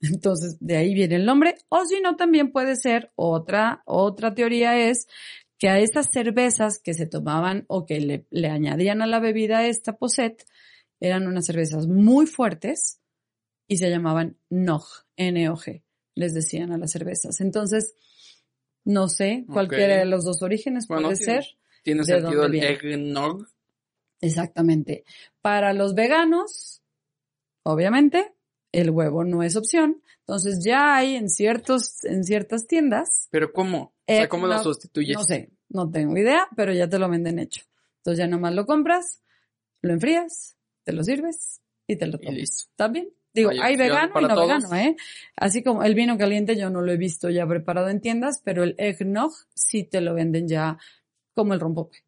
Entonces, 0.00 0.56
de 0.60 0.78
ahí 0.78 0.94
viene 0.94 1.16
el 1.16 1.26
nombre. 1.26 1.56
O 1.68 1.84
si 1.84 2.00
no, 2.00 2.16
también 2.16 2.52
puede 2.52 2.74
ser 2.74 3.12
otra, 3.16 3.82
otra 3.84 4.34
teoría 4.34 4.78
es 4.78 5.08
que 5.58 5.68
a 5.68 5.78
esas 5.78 6.08
cervezas 6.10 6.78
que 6.78 6.94
se 6.94 7.04
tomaban 7.04 7.66
o 7.68 7.84
que 7.84 8.00
le, 8.00 8.24
le 8.30 8.48
añadían 8.48 9.02
a 9.02 9.06
la 9.06 9.20
bebida 9.20 9.66
esta 9.66 9.98
Poset 9.98 10.46
eran 11.00 11.26
unas 11.26 11.44
cervezas 11.44 11.86
muy 11.86 12.24
fuertes 12.24 12.98
y 13.68 13.76
se 13.76 13.90
llamaban 13.90 14.38
Nog, 14.48 14.86
N-O-G, 15.16 15.82
les 16.14 16.32
decían 16.32 16.72
a 16.72 16.78
las 16.78 16.92
cervezas. 16.92 17.42
Entonces, 17.42 17.94
no 18.84 19.08
sé, 19.08 19.44
cualquiera 19.52 19.96
de 19.98 20.04
los 20.04 20.24
dos 20.24 20.42
orígenes 20.42 20.86
Bueno, 20.86 21.08
puede 21.08 21.18
tiene- 21.18 21.42
ser. 21.42 21.56
Tiene 21.82 22.00
¿De 22.00 22.06
sentido 22.06 22.44
el 22.46 22.52
viene? 22.52 22.68
eggnog. 22.72 23.46
Exactamente. 24.20 25.04
Para 25.42 25.72
los 25.74 25.94
veganos, 25.94 26.82
obviamente, 27.62 28.32
el 28.72 28.90
huevo 28.90 29.24
no 29.24 29.42
es 29.42 29.56
opción. 29.56 30.02
Entonces 30.20 30.64
ya 30.64 30.96
hay 30.96 31.16
en 31.16 31.28
ciertos, 31.28 32.02
en 32.04 32.24
ciertas 32.24 32.66
tiendas. 32.66 33.28
Pero 33.30 33.52
¿cómo? 33.52 33.94
O 34.06 34.12
sea, 34.14 34.28
¿cómo 34.28 34.46
lo 34.46 34.62
sustituyes? 34.62 35.16
No 35.16 35.24
sé, 35.24 35.50
no 35.68 35.90
tengo 35.90 36.16
idea, 36.16 36.48
pero 36.56 36.72
ya 36.72 36.88
te 36.88 36.98
lo 36.98 37.08
venden 37.08 37.38
hecho. 37.38 37.62
Entonces 37.98 38.18
ya 38.18 38.26
nomás 38.26 38.54
lo 38.54 38.64
compras, 38.66 39.22
lo 39.82 39.92
enfrías, 39.92 40.56
te 40.84 40.92
lo 40.92 41.04
sirves 41.04 41.60
y 41.86 41.96
te 41.96 42.06
lo 42.06 42.16
Y 42.16 42.20
tomas. 42.20 42.34
listo. 42.34 42.70
¿Está 42.70 42.88
bien? 42.88 43.10
Digo, 43.34 43.50
Hay 43.60 43.76
vegano 43.76 44.12
y 44.20 44.22
no 44.22 44.34
todos. 44.34 44.46
vegano, 44.46 44.74
¿eh? 44.74 44.96
Así 45.36 45.62
como 45.62 45.82
el 45.82 45.94
vino 45.94 46.16
caliente 46.16 46.56
yo 46.56 46.70
no 46.70 46.80
lo 46.82 46.92
he 46.92 46.96
visto 46.96 47.30
ya 47.30 47.46
preparado 47.46 47.88
en 47.88 48.00
tiendas, 48.00 48.40
pero 48.44 48.62
el 48.62 48.74
eggnog 48.78 49.32
sí 49.54 49.82
te 49.84 50.00
lo 50.00 50.14
venden 50.14 50.46
ya 50.48 50.78
como 51.34 51.52
el 51.52 51.60
rompope, 51.60 51.98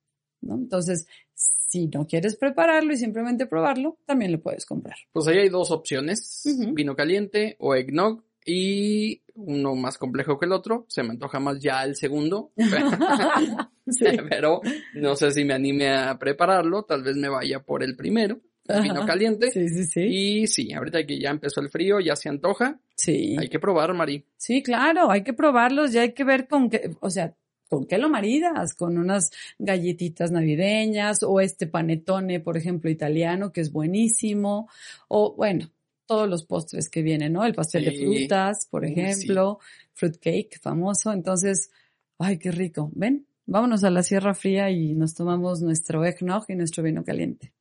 ¿no? 0.41 0.55
Entonces, 0.55 1.07
si 1.35 1.89
no 1.89 2.07
quieres 2.07 2.37
prepararlo 2.37 2.93
y 2.93 2.97
simplemente 2.97 3.47
probarlo, 3.47 3.99
también 4.07 4.33
lo 4.33 4.41
puedes 4.41 4.65
comprar. 4.65 4.97
Pues 5.12 5.27
ahí 5.27 5.39
hay 5.39 5.49
dos 5.49 5.71
opciones. 5.71 6.43
Vino 6.73 6.95
caliente 6.95 7.57
o 7.59 7.75
eggnog. 7.75 8.23
Y 8.49 9.23
uno 9.35 9.75
más 9.75 9.99
complejo 9.99 10.39
que 10.39 10.47
el 10.47 10.53
otro. 10.53 10.87
Se 10.89 11.03
me 11.03 11.11
antoja 11.11 11.41
más 11.41 11.59
ya 11.59 11.83
el 11.85 11.97
segundo. 11.97 12.53
Sí. 13.89 14.05
Pero 14.29 14.61
no 14.95 15.15
sé 15.15 15.31
si 15.31 15.45
me 15.45 15.55
anime 15.55 15.89
a 15.97 16.19
prepararlo. 16.19 16.83
Tal 16.85 17.05
vez 17.05 17.17
me 17.17 17.29
vaya 17.29 17.61
por 17.61 17.85
el 17.85 17.95
primero. 17.97 18.41
El 18.68 18.83
vino 18.83 18.96
Ajá. 18.98 19.07
caliente. 19.07 19.50
Sí, 19.50 19.68
sí, 19.68 19.85
sí. 19.85 20.00
Y 20.02 20.46
sí, 20.46 20.72
ahorita 20.72 21.05
que 21.07 21.18
ya 21.20 21.31
empezó 21.31 21.61
el 21.61 21.68
frío, 21.70 22.00
ya 22.00 22.16
se 22.16 22.29
antoja. 22.29 22.79
Sí. 22.96 23.37
Hay 23.38 23.48
que 23.48 23.59
probar, 23.61 23.92
Mari. 23.94 24.24
Sí, 24.37 24.62
claro, 24.62 25.11
hay 25.11 25.22
que 25.22 25.33
probarlos 25.33 25.94
y 25.94 25.98
hay 25.98 26.12
que 26.12 26.24
ver 26.24 26.48
con 26.48 26.68
qué, 26.70 26.90
o 27.00 27.11
sea, 27.11 27.35
con 27.68 27.87
qué 27.87 27.98
lo 27.98 28.09
maridas, 28.09 28.74
con 28.74 28.96
unas 28.96 29.31
galletitas 29.59 30.31
navideñas 30.31 31.22
o 31.22 31.40
este 31.40 31.66
panetone, 31.66 32.40
por 32.40 32.57
ejemplo, 32.57 32.90
italiano, 32.90 33.52
que 33.52 33.61
es 33.61 33.72
buenísimo, 33.72 34.68
o 35.09 35.35
bueno, 35.35 35.70
todos 36.07 36.29
los 36.29 36.44
postres 36.44 36.88
que 36.88 37.02
vienen, 37.02 37.33
¿no? 37.33 37.44
El 37.44 37.55
pastel 37.55 37.85
de 37.85 37.90
Sí. 37.90 38.05
frutas, 38.05 38.68
por 38.70 38.85
ejemplo, 38.85 39.59
fruit 39.94 40.16
cake 40.20 40.59
famoso, 40.62 41.12
entonces, 41.12 41.70
ay, 42.18 42.38
qué 42.38 42.52
rico, 42.52 42.90
ven, 42.94 43.26
vámonos 43.46 43.83
a 43.83 43.90
la 43.90 44.05
Sierra 44.05 44.35
Fría 44.35 44.70
y 44.70 44.94
nos 44.94 45.14
tomamos 45.14 45.61
nuestro 45.61 46.05
eggnog 46.05 46.44
y 46.48 46.55
nuestro 46.55 46.85
vino 46.85 47.02
caliente. 47.02 47.52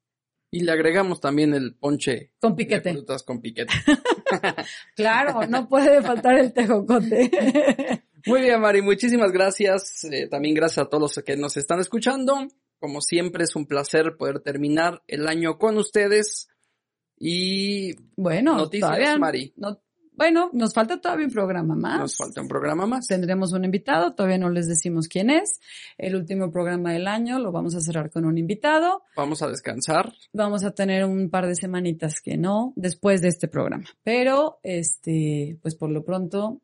Y 0.55 0.61
le 0.61 0.71
agregamos 0.71 1.19
también 1.19 1.53
el 1.53 1.75
ponche 1.75 2.31
Con 2.39 2.53
de 2.55 2.63
piquete. 2.63 2.93
frutas 2.93 3.23
con 3.23 3.41
piquete. 3.41 3.73
Claro, 4.95 5.41
no 5.47 5.67
puede 5.67 6.01
faltar 6.01 6.37
el 6.39 6.53
tejocote. 6.53 7.29
Muy 8.25 8.41
bien, 8.41 8.59
Mari, 8.61 8.81
muchísimas 8.81 9.31
gracias. 9.31 10.03
Eh, 10.05 10.27
también 10.27 10.55
gracias 10.55 10.85
a 10.85 10.89
todos 10.89 11.01
los 11.17 11.23
que 11.25 11.35
nos 11.37 11.57
están 11.57 11.79
escuchando. 11.79 12.47
Como 12.79 13.01
siempre, 13.01 13.43
es 13.43 13.55
un 13.55 13.65
placer 13.67 14.15
poder 14.17 14.39
terminar 14.39 15.03
el 15.07 15.27
año 15.27 15.57
con 15.57 15.77
ustedes. 15.77 16.47
Y 17.17 17.93
Bueno, 18.15 18.55
Noticias, 18.57 18.89
todavía 18.89 19.17
Mari. 19.17 19.53
no- 19.57 19.81
bueno, 20.17 20.49
nos 20.54 20.73
falta 20.73 20.99
todavía 20.99 21.25
un 21.25 21.32
programa 21.32 21.75
más. 21.75 21.99
nos 21.99 22.17
falta 22.17 22.41
un 22.41 22.47
programa 22.47 22.86
más. 22.86 23.08
Tendremos 23.08 23.54
un 23.54 23.65
invitado, 23.65 24.13
todavía 24.13 24.38
no 24.38 24.49
les 24.49 24.67
decimos 24.67 25.08
quién 25.08 25.30
es. 25.30 25.60
El 25.97 26.15
último 26.15 26.51
programa 26.51 26.93
del 26.93 27.08
año 27.08 27.39
lo 27.39 27.51
vamos 27.51 27.75
a 27.75 27.82
cerrar 27.82 28.10
con 28.10 28.25
un 28.25 28.38
invitado. 28.38 29.04
Vamos 29.15 29.41
a 29.41 29.47
descansar. 29.47 30.13
Vamos 30.34 30.63
a 30.63 30.71
tener 30.71 31.06
un 31.06 31.30
par 31.30 31.47
de 31.47 31.56
semanitas 31.56 32.21
que 32.21 32.38
no 32.38 32.73
después 32.75 33.21
de 33.21 33.30
este 33.30 33.47
programa. 33.47 33.86
Pero, 34.04 34.60
este, 34.63 35.58
pues 35.62 35.75
por 35.75 35.89
lo 35.89 36.04
pronto, 36.04 36.62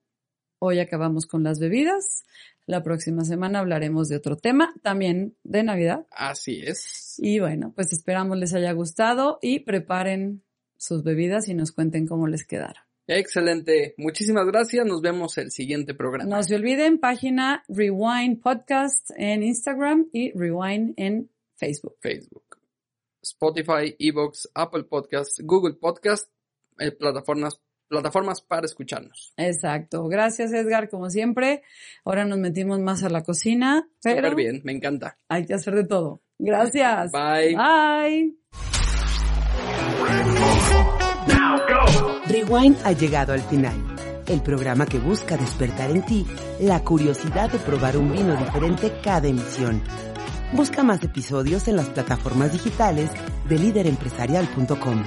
hoy 0.60 0.80
acabamos 0.80 1.26
con 1.26 1.44
las 1.44 1.60
bebidas. 1.60 2.24
La 2.68 2.84
próxima 2.84 3.26
semana 3.26 3.60
hablaremos 3.60 4.08
de 4.08 4.16
otro 4.16 4.38
tema, 4.38 4.74
también 4.82 5.36
de 5.44 5.64
Navidad. 5.64 6.06
Así 6.12 6.62
es. 6.64 7.16
Y 7.18 7.40
bueno, 7.40 7.74
pues 7.76 7.92
esperamos 7.92 8.38
les 8.38 8.54
haya 8.54 8.72
gustado 8.72 9.40
y 9.42 9.60
preparen 9.62 10.44
sus 10.78 11.04
bebidas 11.04 11.48
y 11.48 11.54
nos 11.54 11.72
cuenten 11.72 12.08
cómo 12.08 12.28
les 12.28 12.46
quedaron. 12.46 12.84
Excelente. 13.12 13.94
Muchísimas 13.98 14.46
gracias. 14.46 14.86
Nos 14.86 15.02
vemos 15.02 15.38
el 15.38 15.52
siguiente 15.52 15.94
programa. 15.94 16.30
No 16.30 16.42
se 16.44 16.56
olviden, 16.56 16.98
página 16.98 17.64
Rewind 17.68 18.42
Podcast 18.42 19.12
en 19.18 19.44
Instagram 19.44 20.08
y 20.14 20.32
Rewind 20.32 20.94
en 20.96 21.30
Facebook. 21.56 21.98
Facebook. 22.00 22.58
Spotify, 23.22 23.96
Evox, 24.00 24.50
Apple 24.56 24.86
Podcast, 24.86 25.40
Google 25.44 25.76
Podcast, 25.76 26.32
eh, 26.80 26.92
plataformas 26.92 27.62
plataformas 27.90 28.42
para 28.42 28.66
escucharnos. 28.66 29.34
Exacto. 29.36 30.08
Gracias, 30.08 30.54
Edgar, 30.54 30.90
como 30.90 31.10
siempre. 31.10 31.62
Ahora 32.06 32.24
nos 32.24 32.40
metimos 32.40 32.80
más 32.80 33.04
a 33.04 33.10
la 33.10 33.22
cocina. 33.22 33.90
Pero 34.02 34.30
Súper 34.30 34.36
bien, 34.36 34.62
me 34.64 34.72
encanta. 34.72 35.18
Hay 35.28 35.46
que 35.46 35.54
hacer 35.54 35.76
de 35.76 35.84
todo. 35.84 36.22
Gracias. 36.40 37.12
Bye. 37.12 37.58
Bye. 37.58 38.38
Rewind 42.32 42.78
ha 42.86 42.94
llegado 42.94 43.34
al 43.34 43.42
final. 43.42 43.76
El 44.26 44.42
programa 44.42 44.86
que 44.86 45.00
busca 45.00 45.36
despertar 45.36 45.92
en 45.92 46.06
ti 46.06 46.26
la 46.62 46.82
curiosidad 46.82 47.52
de 47.52 47.60
probar 47.60 47.98
un 47.98 48.14
vino 48.14 48.38
diferente 48.38 48.94
cada 49.04 49.28
emisión. 49.28 49.82
Busca 50.54 50.82
más 50.82 51.04
episodios 51.04 51.68
en 51.68 51.76
las 51.76 51.90
plataformas 51.90 52.54
digitales 52.54 53.10
de 53.50 53.60
líderempresarial.com. 53.60 55.04